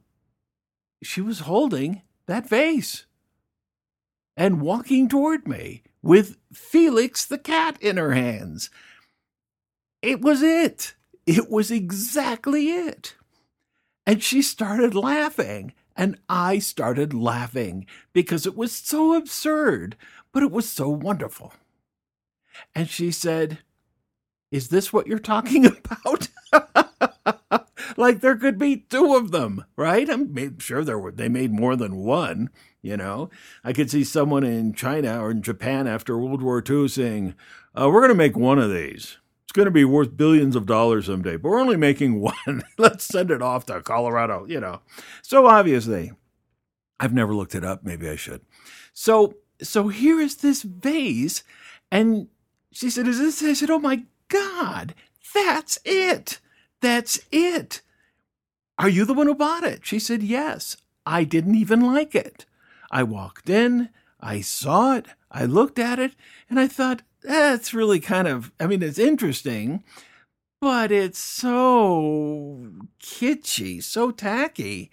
she 1.05 1.21
was 1.21 1.41
holding 1.41 2.03
that 2.27 2.49
vase 2.49 3.07
and 4.37 4.61
walking 4.61 5.09
toward 5.09 5.47
me 5.47 5.85
with 6.03 6.37
Felix 6.53 7.25
the 7.25 7.39
cat 7.39 7.81
in 7.81 7.97
her 7.97 8.13
hands. 8.13 8.71
It 10.03 10.21
was 10.21 10.43
it. 10.43 10.95
It 11.27 11.49
was 11.49 11.71
exactly 11.71 12.71
it. 12.71 13.15
And 14.05 14.21
she 14.21 14.43
started 14.43 14.97
laughing, 14.97 15.75
and 16.01 16.17
I 16.31 16.61
started 16.61 17.13
laughing 17.13 17.85
because 18.15 18.47
it 18.47 18.57
was 18.57 18.73
so 18.73 19.15
absurd, 19.15 19.97
but 20.33 20.43
it 20.43 20.51
was 20.51 20.67
so 20.67 20.89
wonderful. 20.89 21.53
And 22.75 22.89
she 22.89 23.11
said, 23.11 23.59
Is 24.51 24.69
this 24.69 24.95
what 24.95 25.07
you're 25.07 25.19
talking 25.19 25.67
about? 25.67 26.29
like 27.99 28.23
there 28.23 28.37
could 28.37 28.59
be 28.59 28.79
two 28.79 29.15
of 29.15 29.31
them, 29.31 29.67
right? 29.77 30.09
I'm 30.09 30.59
sure 30.59 30.85
there 30.85 30.99
were, 30.99 31.13
they 31.13 31.29
made 31.29 31.53
more 31.53 31.77
than 31.77 31.97
one. 31.97 32.49
You 32.81 32.97
know, 32.97 33.29
I 33.63 33.75
could 33.75 33.91
see 33.91 34.03
someone 34.03 34.43
in 34.43 34.73
China 34.73 35.23
or 35.23 35.31
in 35.31 35.43
Japan 35.43 35.87
after 35.87 36.17
World 36.17 36.41
War 36.41 36.65
II 36.67 36.89
saying, 36.89 37.35
uh, 37.79 37.91
"We're 37.91 38.01
going 38.01 38.09
to 38.09 38.15
make 38.15 38.39
one 38.39 38.59
of 38.59 38.73
these. 38.73 39.19
It's 39.51 39.57
going 39.57 39.67
to 39.67 39.73
be 39.73 39.85
worth 39.85 40.17
billions 40.17 40.55
of 40.55 40.65
dollars 40.65 41.07
someday, 41.07 41.37
but 41.37 41.49
we're 41.49 41.61
only 41.61 41.77
making 41.77 42.21
one. 42.21 42.63
Let's 42.79 43.05
send 43.05 43.33
it 43.33 43.43
off 43.43 43.67
to 43.67 43.83
Colorado." 43.83 44.47
You 44.47 44.61
know, 44.61 44.83
so 45.23 45.47
obviously, 45.47 46.13
I've 47.01 47.13
never 47.13 47.35
looked 47.35 47.57
it 47.57 47.65
up. 47.65 47.83
Maybe 47.83 48.09
I 48.09 48.15
should. 48.15 48.43
So, 48.93 49.35
so 49.61 49.89
here 49.89 50.21
is 50.21 50.37
this 50.37 50.63
vase, 50.63 51.43
and 51.91 52.29
she 52.71 52.91
said, 52.91 53.09
"Is 53.09 53.19
this?" 53.19 53.43
I 53.43 53.55
said, 53.55 53.71
"Oh 53.71 53.81
my 53.81 54.05
God, 54.29 54.95
that's 55.35 55.81
it." 55.85 56.39
That's 56.81 57.21
it. 57.31 57.83
Are 58.79 58.89
you 58.89 59.05
the 59.05 59.15
one 59.15 59.27
who 59.27 59.35
bought 59.35 59.65
it? 59.65 59.85
She 59.85 59.99
said, 59.99 60.23
Yes. 60.23 60.77
I 61.07 61.25
didn't 61.25 61.55
even 61.55 61.81
like 61.81 62.15
it. 62.15 62.47
I 62.91 63.03
walked 63.03 63.49
in, 63.49 63.89
I 64.21 64.41
saw 64.41 64.97
it, 64.97 65.07
I 65.31 65.45
looked 65.45 65.79
at 65.79 65.99
it, 65.99 66.15
and 66.49 66.61
I 66.61 66.69
thought, 66.69 67.03
that's 67.23 67.75
really 67.75 68.01
kind 68.01 68.29
of, 68.29 68.53
I 68.61 68.67
mean, 68.67 68.83
it's 68.83 68.99
interesting, 68.99 69.85
but 70.61 70.93
it's 70.93 71.19
so 71.19 72.71
kitschy, 73.03 73.83
so 73.83 74.11
tacky. 74.11 74.91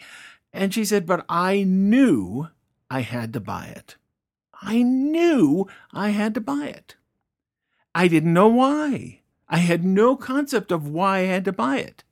And 0.53 0.73
she 0.73 0.85
said, 0.85 1.05
But 1.05 1.25
I 1.29 1.63
knew 1.63 2.47
I 2.89 3.01
had 3.01 3.33
to 3.33 3.39
buy 3.39 3.65
it. 3.75 3.95
I 4.61 4.81
knew 4.81 5.67
I 5.93 6.09
had 6.09 6.33
to 6.35 6.41
buy 6.41 6.67
it. 6.67 6.95
I 7.93 8.07
didn't 8.07 8.33
know 8.33 8.47
why. 8.47 9.21
I 9.49 9.57
had 9.57 9.83
no 9.83 10.15
concept 10.15 10.71
of 10.71 10.87
why 10.87 11.19
I 11.19 11.23
had 11.23 11.45
to 11.45 11.53
buy 11.53 11.77
it. 11.77 12.03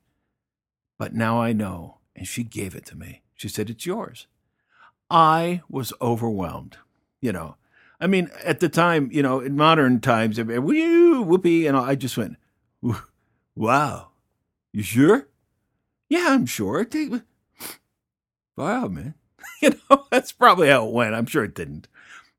But 0.98 1.14
now 1.14 1.40
I 1.40 1.52
know, 1.52 1.98
and 2.14 2.26
she 2.26 2.44
gave 2.44 2.74
it 2.74 2.86
to 2.86 2.96
me. 2.96 3.22
She 3.34 3.48
said, 3.48 3.70
It's 3.70 3.86
yours. 3.86 4.26
I 5.10 5.62
was 5.68 5.92
overwhelmed. 6.00 6.78
You 7.20 7.32
know, 7.32 7.56
I 8.00 8.06
mean, 8.06 8.30
at 8.44 8.60
the 8.60 8.68
time, 8.68 9.08
you 9.12 9.22
know, 9.22 9.40
in 9.40 9.56
modern 9.56 10.00
times, 10.00 10.38
woo, 10.38 11.22
whoopee, 11.22 11.66
and 11.66 11.76
I 11.76 11.94
just 11.94 12.16
went, 12.16 12.36
wow, 13.54 14.08
you 14.72 14.82
sure? 14.82 15.28
Yeah, 16.08 16.26
I'm 16.28 16.46
sure. 16.46 16.86
Wow, 18.56 18.88
man. 18.88 19.14
you 19.62 19.70
know, 19.90 20.06
that's 20.10 20.32
probably 20.32 20.68
how 20.68 20.86
it 20.86 20.92
went. 20.92 21.14
I'm 21.14 21.26
sure 21.26 21.44
it 21.44 21.54
didn't. 21.54 21.88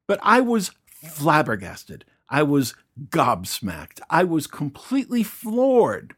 But 0.08 0.20
I 0.22 0.42
was 0.42 0.72
flabbergasted. 1.04 2.06
I 2.30 2.44
was 2.44 2.76
gobsmacked. 3.10 4.00
I 4.10 4.24
was 4.24 4.48
completely 4.48 5.24
floored. 5.24 6.16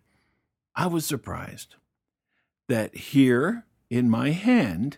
I 0.75 0.87
was 0.87 1.05
surprised 1.05 1.75
that 2.67 2.95
here 2.95 3.65
in 3.89 4.09
my 4.09 4.31
hand 4.31 4.97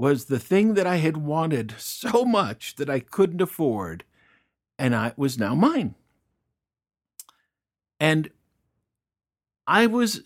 was 0.00 0.24
the 0.24 0.38
thing 0.38 0.72
that 0.74 0.86
I 0.86 0.96
had 0.96 1.18
wanted 1.18 1.74
so 1.76 2.24
much 2.24 2.76
that 2.76 2.88
I 2.88 3.00
couldn't 3.00 3.42
afford, 3.42 4.02
and 4.78 4.96
I 4.96 5.12
was 5.14 5.38
now 5.38 5.54
mine. 5.54 5.94
And 8.00 8.30
I 9.66 9.86
was 9.86 10.22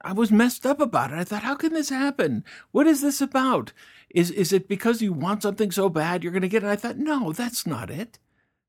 I 0.00 0.12
was 0.12 0.30
messed 0.30 0.64
up 0.64 0.80
about 0.80 1.10
it. 1.10 1.18
I 1.18 1.24
thought, 1.24 1.42
how 1.42 1.56
can 1.56 1.72
this 1.72 1.88
happen? 1.88 2.44
What 2.70 2.86
is 2.86 3.02
this 3.02 3.20
about? 3.20 3.72
Is 4.10 4.30
is 4.30 4.52
it 4.52 4.68
because 4.68 5.02
you 5.02 5.12
want 5.12 5.42
something 5.42 5.72
so 5.72 5.88
bad 5.88 6.22
you're 6.22 6.32
going 6.32 6.42
to 6.42 6.48
get 6.48 6.62
it? 6.62 6.68
I 6.68 6.76
thought, 6.76 6.96
no, 6.96 7.32
that's 7.32 7.66
not 7.66 7.90
it. 7.90 8.20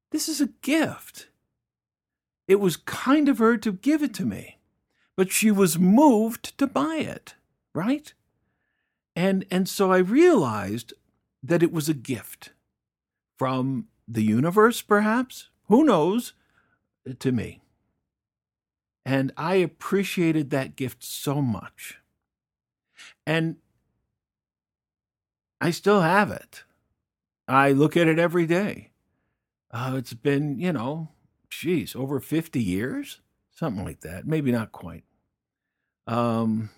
This 0.09 0.27
is 0.27 0.41
a 0.41 0.49
gift. 0.63 1.27
It 2.47 2.59
was 2.59 2.75
kind 2.75 3.29
of 3.29 3.37
her 3.37 3.55
to 3.57 3.71
give 3.71 4.01
it 4.01 4.15
to 4.15 4.25
me, 4.25 4.57
but 5.15 5.31
she 5.31 5.51
was 5.51 5.77
moved 5.77 6.57
to 6.57 6.65
buy 6.65 6.95
it, 6.95 7.35
right? 7.75 8.15
And 9.17 9.45
and 9.49 9.67
so 9.67 9.91
I 9.91 9.97
realized 9.97 10.93
that 11.41 11.63
it 11.63 11.71
was 11.71 11.89
a 11.89 11.95
gift 11.95 12.51
from 13.35 13.87
the 14.07 14.21
universe, 14.21 14.83
perhaps. 14.83 15.49
Who 15.69 15.83
knows? 15.83 16.33
To 17.19 17.31
me. 17.31 17.61
And 19.03 19.31
I 19.35 19.55
appreciated 19.55 20.51
that 20.51 20.75
gift 20.75 21.03
so 21.03 21.41
much. 21.41 21.97
And 23.25 23.55
I 25.59 25.71
still 25.71 26.01
have 26.01 26.29
it. 26.29 26.63
I 27.47 27.71
look 27.71 27.97
at 27.97 28.07
it 28.07 28.19
every 28.19 28.45
day. 28.45 28.91
Uh, 29.71 29.95
it's 29.97 30.13
been, 30.13 30.59
you 30.59 30.71
know, 30.71 31.09
geez, 31.49 31.95
over 31.95 32.19
50 32.19 32.61
years, 32.61 33.21
something 33.49 33.83
like 33.83 34.01
that. 34.01 34.27
Maybe 34.27 34.51
not 34.51 34.71
quite. 34.71 35.05
Um, 36.05 36.69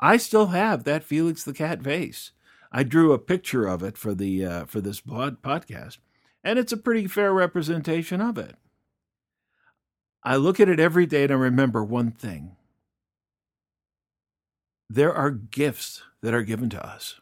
I 0.00 0.16
still 0.16 0.46
have 0.48 0.84
that 0.84 1.04
Felix 1.04 1.44
the 1.44 1.52
Cat 1.52 1.80
vase. 1.80 2.32
I 2.72 2.82
drew 2.82 3.12
a 3.12 3.18
picture 3.18 3.66
of 3.66 3.82
it 3.82 3.98
for 3.98 4.14
the 4.14 4.44
uh, 4.44 4.64
for 4.64 4.80
this 4.80 5.00
pod- 5.00 5.42
podcast, 5.42 5.98
and 6.42 6.58
it's 6.58 6.72
a 6.72 6.76
pretty 6.76 7.06
fair 7.06 7.32
representation 7.32 8.20
of 8.20 8.38
it. 8.38 8.56
I 10.22 10.36
look 10.36 10.60
at 10.60 10.68
it 10.68 10.80
every 10.80 11.06
day 11.06 11.24
and 11.24 11.32
I 11.32 11.36
remember 11.36 11.82
one 11.82 12.10
thing. 12.10 12.56
There 14.88 15.14
are 15.14 15.30
gifts 15.30 16.02
that 16.20 16.34
are 16.34 16.42
given 16.42 16.68
to 16.70 16.84
us. 16.86 17.20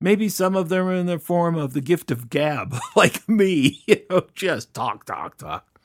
Maybe 0.00 0.28
some 0.28 0.56
of 0.56 0.68
them 0.68 0.86
are 0.86 0.94
in 0.94 1.06
the 1.06 1.18
form 1.18 1.56
of 1.56 1.72
the 1.72 1.80
gift 1.80 2.10
of 2.10 2.30
gab, 2.30 2.74
like 2.96 3.28
me, 3.28 3.82
you 3.86 4.02
know, 4.08 4.26
just 4.34 4.74
talk, 4.74 5.04
talk, 5.04 5.36
talk. 5.36 5.80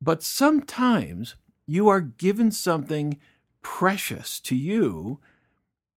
But 0.00 0.22
sometimes 0.22 1.36
you 1.66 1.88
are 1.88 2.00
given 2.00 2.50
something 2.50 3.18
precious 3.62 4.40
to 4.40 4.56
you, 4.56 5.20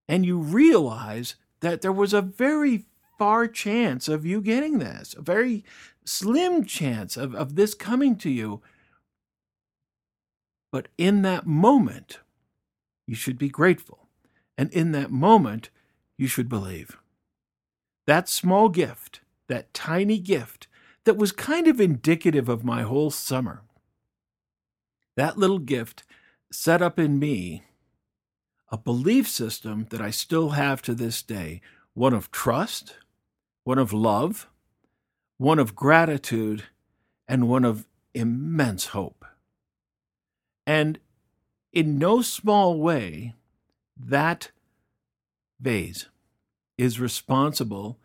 and 0.07 0.25
you 0.25 0.37
realize 0.37 1.35
that 1.59 1.81
there 1.81 1.91
was 1.91 2.13
a 2.13 2.21
very 2.21 2.85
far 3.17 3.47
chance 3.47 4.07
of 4.07 4.25
you 4.25 4.41
getting 4.41 4.79
this, 4.79 5.15
a 5.17 5.21
very 5.21 5.63
slim 6.05 6.63
chance 6.63 7.17
of, 7.17 7.35
of 7.35 7.55
this 7.55 7.73
coming 7.73 8.15
to 8.17 8.29
you. 8.29 8.61
But 10.71 10.87
in 10.97 11.21
that 11.23 11.47
moment, 11.47 12.19
you 13.07 13.15
should 13.15 13.37
be 13.37 13.49
grateful. 13.49 14.07
And 14.57 14.71
in 14.71 14.91
that 14.91 15.11
moment, 15.11 15.69
you 16.17 16.27
should 16.27 16.49
believe. 16.49 16.97
That 18.05 18.29
small 18.29 18.69
gift, 18.69 19.21
that 19.47 19.73
tiny 19.73 20.19
gift 20.19 20.67
that 21.03 21.17
was 21.17 21.31
kind 21.31 21.67
of 21.67 21.79
indicative 21.79 22.49
of 22.49 22.63
my 22.63 22.81
whole 22.83 23.11
summer, 23.11 23.63
that 25.15 25.37
little 25.37 25.59
gift 25.59 26.03
set 26.51 26.81
up 26.81 26.99
in 26.99 27.19
me 27.19 27.63
a 28.69 28.77
belief 28.77 29.27
system 29.27 29.87
that 29.89 30.01
I 30.01 30.09
still 30.11 30.49
have 30.49 30.81
to 30.83 30.93
this 30.93 31.21
day 31.21 31.61
one 31.93 32.13
of 32.13 32.29
trust, 32.31 32.95
one 33.63 33.79
of 33.79 33.91
love, 33.91 34.47
one 35.37 35.57
of 35.57 35.75
gratitude, 35.75 36.63
and 37.27 37.49
one 37.49 37.65
of 37.65 37.87
immense 38.13 38.87
hope. 38.87 39.25
And 40.65 40.99
in 41.73 41.97
no 41.97 42.21
small 42.21 42.79
way, 42.79 43.35
that 43.97 44.51
vase 45.59 46.07
is 46.77 46.99
responsible 46.99 47.99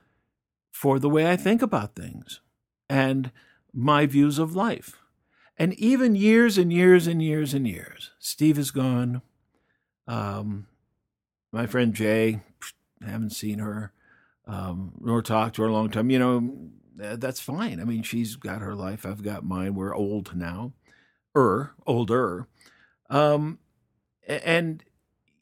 for 0.70 0.98
the 0.98 1.08
way 1.08 1.30
I 1.30 1.36
think 1.36 1.60
about 1.60 1.94
things 1.94 2.40
and 2.88 3.30
my 3.72 4.06
views 4.06 4.38
of 4.38 4.56
life. 4.56 4.98
And 5.58 5.74
even 5.74 6.14
years 6.14 6.56
and 6.56 6.72
years 6.72 7.06
and 7.06 7.22
years 7.22 7.54
and 7.54 7.68
years, 7.68 8.10
Steve 8.18 8.58
is 8.58 8.70
gone. 8.70 9.22
Um, 10.06 10.66
my 11.52 11.66
friend 11.66 11.94
Jay, 11.94 12.40
haven't 13.04 13.30
seen 13.30 13.58
her 13.58 13.92
um, 14.46 14.92
nor 15.00 15.22
talked 15.22 15.56
to 15.56 15.62
her 15.62 15.68
a 15.68 15.72
long 15.72 15.90
time. 15.90 16.10
You 16.10 16.18
know, 16.18 16.70
that's 16.96 17.40
fine. 17.40 17.80
I 17.80 17.84
mean, 17.84 18.02
she's 18.02 18.36
got 18.36 18.60
her 18.60 18.74
life. 18.74 19.06
I've 19.06 19.22
got 19.22 19.44
mine. 19.44 19.74
We're 19.74 19.94
old 19.94 20.34
now, 20.36 20.72
er, 21.36 21.74
older. 21.86 22.48
Um, 23.10 23.58
and 24.26 24.84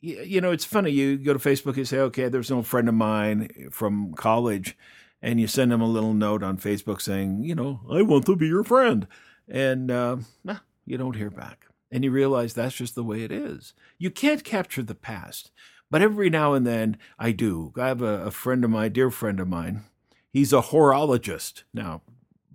you 0.00 0.40
know, 0.40 0.50
it's 0.50 0.64
funny. 0.64 0.90
You 0.90 1.18
go 1.18 1.34
to 1.34 1.38
Facebook 1.38 1.76
and 1.76 1.86
say, 1.86 1.98
"Okay, 1.98 2.28
there's 2.28 2.50
an 2.50 2.56
old 2.56 2.66
friend 2.66 2.88
of 2.88 2.94
mine 2.94 3.68
from 3.70 4.14
college," 4.14 4.76
and 5.20 5.40
you 5.40 5.46
send 5.46 5.70
them 5.70 5.82
a 5.82 5.86
little 5.86 6.14
note 6.14 6.42
on 6.42 6.56
Facebook 6.56 7.00
saying, 7.00 7.42
"You 7.44 7.54
know, 7.54 7.80
I 7.90 8.02
want 8.02 8.26
to 8.26 8.36
be 8.36 8.48
your 8.48 8.64
friend," 8.64 9.06
and 9.48 9.90
uh, 9.90 10.16
nah, 10.42 10.58
you 10.86 10.96
don't 10.96 11.16
hear 11.16 11.30
back, 11.30 11.66
and 11.90 12.05
you 12.05 12.11
realize 12.11 12.55
that's 12.55 12.76
just 12.76 12.94
the 12.94 13.05
way 13.05 13.22
it 13.22 13.33
is. 13.33 13.74
You 13.98 14.11
can't 14.11 14.44
capture 14.44 14.83
the 14.83 14.94
past, 14.94 15.50
but 15.90 16.03
every 16.03 16.31
now 16.31 16.55
and 16.55 16.66
then 16.66 16.98
I 17.18 17.33
do. 17.33 17.72
I 17.76 17.88
have 17.88 18.03
a, 18.03 18.26
a 18.26 18.31
friend 18.31 18.64
of 18.64 18.70
mine, 18.70 18.92
dear 18.92 19.11
friend 19.11 19.40
of 19.40 19.48
mine. 19.48 19.85
He's 20.33 20.53
a 20.53 20.61
horologist. 20.62 21.64
Now, 21.74 22.03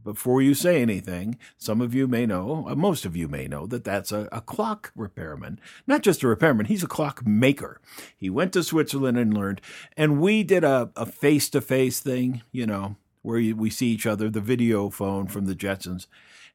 before 0.06 0.42
you 0.42 0.54
say 0.54 0.82
anything, 0.82 1.38
some 1.58 1.82
of 1.82 1.94
you 1.94 2.08
may 2.08 2.26
know, 2.26 2.66
uh, 2.70 2.76
most 2.76 3.06
of 3.06 3.18
you 3.18 3.28
may 3.28 3.48
know, 3.48 3.66
that 3.66 3.84
that's 3.84 4.12
a, 4.12 4.30
a 4.32 4.40
clock 4.40 4.94
repairman. 4.96 5.60
Not 5.88 6.04
just 6.04 6.24
a 6.24 6.28
repairman, 6.28 6.68
he's 6.68 6.84
a 6.84 6.88
clock 6.88 7.26
maker. 7.26 7.82
He 8.16 8.30
went 8.30 8.54
to 8.54 8.64
Switzerland 8.64 9.18
and 9.18 9.34
learned. 9.34 9.62
And 9.98 10.22
we 10.22 10.44
did 10.44 10.64
a 10.64 10.88
face 11.08 11.50
to 11.50 11.60
face 11.60 12.00
thing, 12.00 12.44
you 12.52 12.68
know, 12.68 12.96
where 13.24 13.42
we 13.56 13.70
see 13.70 13.88
each 13.88 14.06
other, 14.06 14.30
the 14.30 14.40
video 14.40 14.90
phone 14.90 15.26
from 15.28 15.48
the 15.48 15.56
Jetsons. 15.56 16.06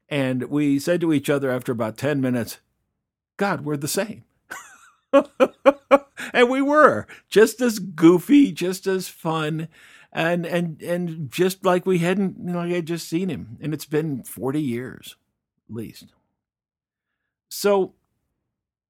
And 0.09 0.45
we 0.45 0.79
said 0.79 1.01
to 1.03 1.13
each 1.13 1.29
other 1.29 1.51
after 1.51 1.73
about 1.73 1.99
10 1.99 2.21
minutes, 2.21 2.59
God, 3.41 3.63
we're 3.63 3.79
the 3.79 3.89
same. 3.89 4.25
and 5.15 6.51
we 6.51 6.61
were 6.61 7.07
just 7.31 7.63
as 7.63 7.79
goofy, 7.79 8.53
just 8.53 8.87
as 8.87 9.09
fun 9.09 9.69
and 10.13 10.45
and 10.45 10.83
and 10.83 11.31
just 11.31 11.65
like 11.65 11.87
we 11.87 12.01
hadn't, 12.01 12.37
you 12.39 12.53
know, 12.53 12.61
I 12.61 12.69
had 12.69 12.85
just 12.85 13.09
seen 13.09 13.31
him, 13.31 13.57
and 13.63 13.73
it's 13.73 13.87
been 13.87 14.25
forty 14.25 14.61
years, 14.61 15.17
at 15.71 15.75
least. 15.75 16.13
So 17.49 17.95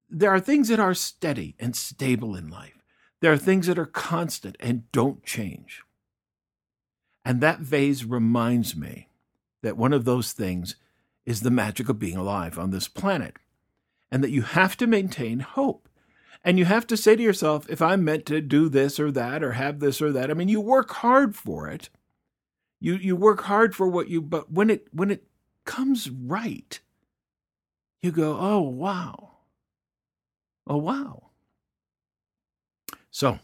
there 0.09 0.31
are 0.31 0.41
things 0.41 0.67
that 0.67 0.81
are 0.81 0.93
steady 0.93 1.55
and 1.57 1.73
stable 1.73 2.35
in 2.35 2.49
life. 2.49 2.83
There 3.21 3.31
are 3.31 3.37
things 3.37 3.67
that 3.67 3.79
are 3.79 3.85
constant 3.85 4.57
and 4.59 4.91
don't 4.91 5.23
change. 5.23 5.81
And 7.23 7.39
that 7.39 7.59
vase 7.59 8.03
reminds 8.03 8.75
me 8.75 9.07
that 9.61 9.77
one 9.77 9.93
of 9.93 10.03
those 10.03 10.33
things 10.33 10.75
is 11.25 11.39
the 11.39 11.51
magic 11.51 11.87
of 11.87 11.99
being 11.99 12.17
alive 12.17 12.59
on 12.59 12.71
this 12.71 12.89
planet, 12.89 13.37
and 14.11 14.23
that 14.23 14.31
you 14.31 14.41
have 14.43 14.77
to 14.77 14.87
maintain 14.87 15.39
hope. 15.39 15.87
And 16.43 16.57
you 16.59 16.65
have 16.65 16.87
to 16.87 16.97
say 16.97 17.15
to 17.15 17.23
yourself, 17.23 17.69
if 17.69 17.81
I'm 17.81 18.03
meant 18.03 18.25
to 18.27 18.41
do 18.41 18.69
this 18.69 18.99
or 18.99 19.11
that 19.11 19.43
or 19.43 19.53
have 19.53 19.79
this 19.79 20.01
or 20.01 20.11
that, 20.13 20.31
I 20.31 20.33
mean, 20.33 20.49
you 20.49 20.61
work 20.61 20.91
hard 20.91 21.35
for 21.35 21.67
it. 21.69 21.89
You 22.79 22.95
you 22.95 23.15
work 23.15 23.43
hard 23.43 23.75
for 23.75 23.87
what 23.87 24.09
you 24.09 24.21
but 24.21 24.51
when 24.51 24.69
it 24.71 24.87
when 24.91 25.11
it 25.11 25.25
comes 25.65 26.09
right, 26.09 26.79
you 28.01 28.11
go, 28.11 28.37
"Oh, 28.39 28.61
wow. 28.61 29.31
Oh, 30.67 30.77
wow." 30.77 31.29
So, 33.11 33.39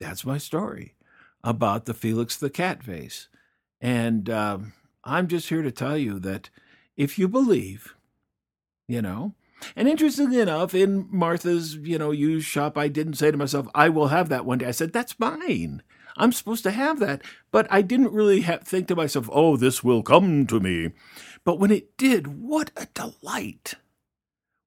that's 0.00 0.24
my 0.24 0.38
story. 0.38 0.94
about 1.44 1.84
the 1.86 1.94
Felix 1.94 2.36
the 2.36 2.50
Cat 2.50 2.82
vase. 2.82 3.28
And 3.80 4.30
um, 4.30 4.72
I'm 5.04 5.28
just 5.28 5.48
here 5.50 5.62
to 5.62 5.70
tell 5.72 5.96
you 5.98 6.18
that 6.20 6.50
if 6.96 7.18
you 7.18 7.28
believe, 7.28 7.94
you 8.88 9.02
know, 9.02 9.34
and 9.76 9.88
interestingly 9.88 10.40
enough, 10.40 10.74
in 10.74 11.08
Martha's, 11.10 11.76
you 11.76 11.98
know, 11.98 12.10
used 12.10 12.46
shop, 12.46 12.76
I 12.76 12.88
didn't 12.88 13.14
say 13.14 13.30
to 13.30 13.36
myself, 13.36 13.66
I 13.74 13.88
will 13.88 14.08
have 14.08 14.28
that 14.28 14.44
one 14.44 14.58
day. 14.58 14.66
I 14.66 14.72
said, 14.72 14.92
that's 14.92 15.18
mine. 15.18 15.82
I'm 16.16 16.32
supposed 16.32 16.62
to 16.64 16.70
have 16.70 17.00
that. 17.00 17.22
But 17.50 17.66
I 17.70 17.82
didn't 17.82 18.12
really 18.12 18.42
think 18.42 18.88
to 18.88 18.96
myself, 18.96 19.28
oh, 19.32 19.56
this 19.56 19.82
will 19.82 20.02
come 20.02 20.46
to 20.46 20.60
me. 20.60 20.92
But 21.44 21.58
when 21.58 21.70
it 21.70 21.96
did, 21.96 22.42
what 22.42 22.70
a 22.76 22.86
delight. 22.94 23.74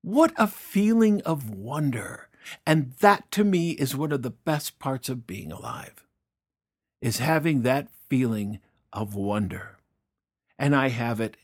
What 0.01 0.33
a 0.37 0.47
feeling 0.47 1.21
of 1.23 1.49
wonder. 1.49 2.29
And 2.65 2.93
that 2.99 3.29
to 3.31 3.43
me 3.43 3.71
is 3.71 3.95
one 3.95 4.11
of 4.11 4.21
the 4.21 4.29
best 4.29 4.79
parts 4.79 5.09
of 5.09 5.27
being 5.27 5.51
alive, 5.51 6.05
is 7.01 7.19
having 7.19 7.63
that 7.63 7.89
feeling 8.09 8.59
of 8.93 9.15
wonder. 9.15 9.77
And 10.57 10.75
I 10.75 10.89
have 10.89 11.19
it 11.19 11.35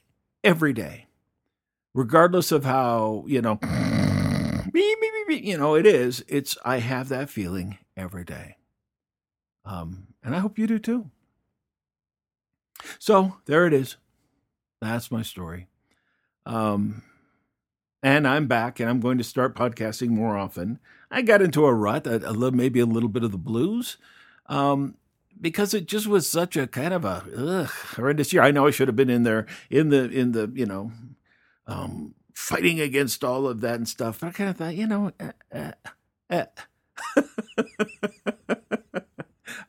every 0.43 0.71
day 0.71 1.07
regardless 1.93 2.51
of 2.51 2.65
how 2.65 3.23
you 3.27 3.41
know 3.41 3.59
you 5.29 5.57
know 5.57 5.75
it 5.75 5.85
is 5.85 6.23
it's 6.27 6.57
i 6.65 6.79
have 6.79 7.09
that 7.09 7.29
feeling 7.29 7.77
every 7.95 8.23
day. 8.23 8.57
Um, 9.65 10.07
and 10.23 10.35
i 10.35 10.39
hope 10.39 10.57
you 10.59 10.67
do 10.67 10.79
too. 10.79 11.09
So 12.99 13.37
there 13.45 13.65
it 13.65 13.73
is. 13.73 13.97
That's 14.81 15.11
my 15.11 15.21
story. 15.21 15.67
Um, 16.45 17.03
and 18.01 18.27
i'm 18.27 18.47
back 18.47 18.81
and 18.81 18.89
i'm 18.89 18.99
going 18.99 19.17
to 19.17 19.23
start 19.23 19.55
podcasting 19.55 20.09
more 20.09 20.37
often. 20.37 20.79
I 21.09 21.21
got 21.21 21.41
into 21.41 21.65
a 21.65 21.73
rut 21.73 22.07
a, 22.07 22.17
a 22.27 22.31
little, 22.31 22.57
maybe 22.57 22.79
a 22.79 22.85
little 22.85 23.07
bit 23.07 23.23
of 23.23 23.31
the 23.31 23.37
blues 23.37 23.97
um, 24.47 24.95
because 25.39 25.73
it 25.73 25.87
just 25.87 26.07
was 26.07 26.27
such 26.27 26.57
a 26.57 26.67
kind 26.67 26.93
of 26.93 27.05
a 27.05 27.23
ugh, 27.37 27.69
horrendous 27.95 28.33
year. 28.33 28.41
I 28.41 28.51
know 28.51 28.67
i 28.67 28.71
should 28.71 28.87
have 28.87 28.95
been 28.95 29.09
in 29.09 29.23
there 29.23 29.45
in 29.69 29.89
the 29.89 30.09
in 30.09 30.31
the 30.31 30.51
you 30.53 30.65
know 30.65 30.91
um, 31.68 32.16
fighting 32.34 32.80
against 32.80 33.24
all 33.24 33.47
of 33.47 33.61
that 33.61 33.76
and 33.76 33.88
stuff. 33.88 34.20
But 34.20 34.28
I 34.28 34.32
kind 34.32 34.49
of 34.49 34.57
thought, 34.57 34.76
you 34.76 34.88
know, 34.88 35.11
uh, 35.20 35.32
uh, 35.51 35.72
uh. 36.30 36.45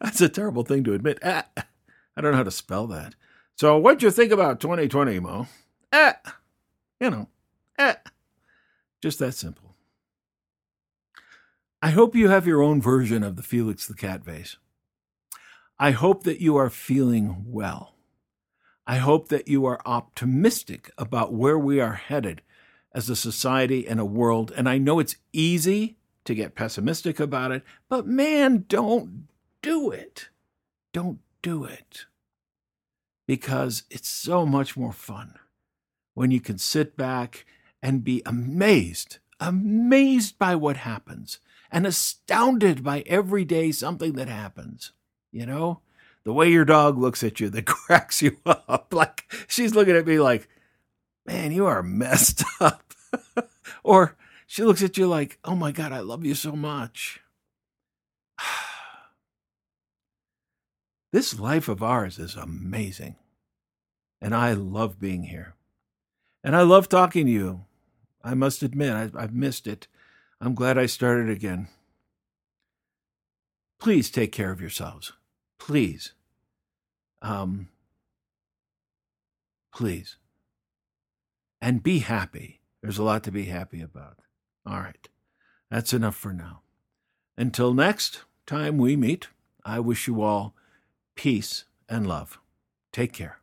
that's 0.01 0.21
a 0.21 0.29
terrible 0.29 0.65
thing 0.65 0.85
to 0.85 0.95
admit. 0.95 1.25
Uh, 1.25 1.43
I 2.17 2.21
don't 2.21 2.33
know 2.33 2.39
how 2.39 2.45
to 2.45 2.51
spell 2.51 2.87
that. 2.89 3.15
So, 3.57 3.79
what'd 3.79 4.03
you 4.03 4.11
think 4.11 4.33
about 4.33 4.61
2020, 4.61 5.21
Mo? 5.21 5.47
Uh, 5.93 6.13
you 7.01 7.11
know, 7.11 7.29
uh, 7.79 7.95
just 9.01 9.19
that 9.21 9.35
simple. 9.35 9.75
I 11.81 11.91
hope 11.91 12.17
you 12.17 12.31
have 12.31 12.47
your 12.47 12.63
own 12.63 12.81
version 12.81 13.23
of 13.23 13.37
the 13.37 13.43
Felix 13.43 13.87
the 13.87 13.95
Cat 13.95 14.25
vase. 14.25 14.57
I 15.79 15.91
hope 15.91 16.25
that 16.25 16.41
you 16.41 16.57
are 16.57 16.71
feeling 16.71 17.45
well. 17.47 17.94
I 18.87 18.97
hope 18.97 19.29
that 19.29 19.49
you 19.49 19.65
are 19.67 19.81
optimistic 19.87 20.91
about 20.99 21.33
where 21.33 21.59
we 21.59 21.81
are 21.81 21.95
headed 21.95 22.43
as 22.93 23.09
a 23.09 23.17
society 23.17 23.89
and 23.89 23.99
a 23.99 24.05
world. 24.05 24.53
And 24.57 24.69
I 24.69 24.79
know 24.79 24.99
it's 24.99 25.17
easy 25.33 25.97
to 26.25 26.35
get 26.35 26.55
pessimistic 26.55 27.19
about 27.19 27.53
it, 27.53 27.63
but 27.89 28.07
man, 28.07 28.65
don't 28.69 29.29
do 29.63 29.91
it. 29.91 30.29
Don't 30.93 31.19
do 31.43 31.65
it. 31.65 32.07
Because 33.27 33.85
it's 33.91 34.09
so 34.09 34.45
much 34.45 34.77
more 34.77 34.93
fun 34.93 35.35
when 36.15 36.31
you 36.31 36.41
can 36.41 36.59
sit 36.59 36.97
back 36.97 37.47
and 37.83 38.05
be 38.05 38.23
amazed, 38.25 39.19
amazed 39.41 40.39
by 40.39 40.55
what 40.55 40.79
happens, 40.79 41.39
and 41.71 41.87
astounded 41.87 42.85
by 42.85 43.01
every 43.07 43.45
day 43.45 43.73
something 43.73 44.13
that 44.13 44.29
happens. 44.29 44.93
You 45.33 45.47
know? 45.47 45.81
The 46.25 46.33
way 46.33 46.51
your 46.51 46.65
dog 46.65 46.99
looks 46.99 47.23
at 47.23 47.39
you 47.39 47.49
that 47.51 47.67
cracks 47.67 48.23
you 48.23 48.39
up. 48.47 48.93
Like 48.93 49.33
she's 49.47 49.75
looking 49.75 49.97
at 49.97 50.07
me 50.07 50.19
like, 50.19 50.49
man, 51.27 51.53
you 51.53 51.67
are 51.67 51.83
messed 51.83 52.43
up. 52.61 52.83
or 53.83 54.17
she 54.47 54.63
looks 54.63 54.83
at 54.83 54.99
you 54.99 55.07
like, 55.07 55.39
oh 55.45 55.55
my 55.55 55.73
God, 55.73 55.93
I 55.93 56.01
love 56.01 56.25
you 56.25 56.35
so 56.35 56.53
much. 56.53 57.21
this 61.13 61.39
life 61.39 61.69
of 61.69 61.83
ours 61.83 62.19
is 62.19 62.35
amazing. 62.35 63.17
And 64.21 64.35
I 64.35 64.55
love 64.55 64.99
being 64.99 65.25
here. 65.25 65.55
And 66.43 66.57
I 66.57 66.63
love 66.63 66.89
talking 66.89 67.27
to 67.27 67.33
you. 67.33 67.65
I 68.23 68.33
must 68.33 68.63
admit, 68.63 68.93
I, 68.93 69.11
I've 69.23 69.35
missed 69.35 69.67
it. 69.67 69.87
I'm 70.41 70.55
glad 70.55 70.79
I 70.79 70.87
started 70.87 71.29
again. 71.29 71.69
Please 73.79 74.11
take 74.11 74.33
care 74.33 74.51
of 74.51 74.63
yourselves 74.63 75.13
please, 75.65 76.13
um, 77.23 77.69
please, 79.75 80.19
and 81.63 81.83
be 81.83 82.01
happy. 82.01 82.61
There's 82.83 82.99
a 82.99 83.03
lot 83.03 83.25
to 83.25 83.33
be 83.33 83.45
happy 83.45 83.81
about. 83.81 84.19
All 84.67 84.81
right, 84.81 85.09
that's 85.71 85.95
enough 85.95 86.17
for 86.17 86.35
now. 86.35 86.61
Until 87.39 87.73
next 87.73 88.25
time 88.47 88.77
we 88.77 88.95
meet, 88.95 89.29
I 89.65 89.81
wish 89.81 90.07
you 90.07 90.21
all 90.21 90.55
peace 91.15 91.65
and 91.89 92.07
love. 92.07 92.39
Take 92.93 93.15
care. 93.15 93.39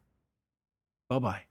Bye 1.10 1.20
bye. 1.20 1.51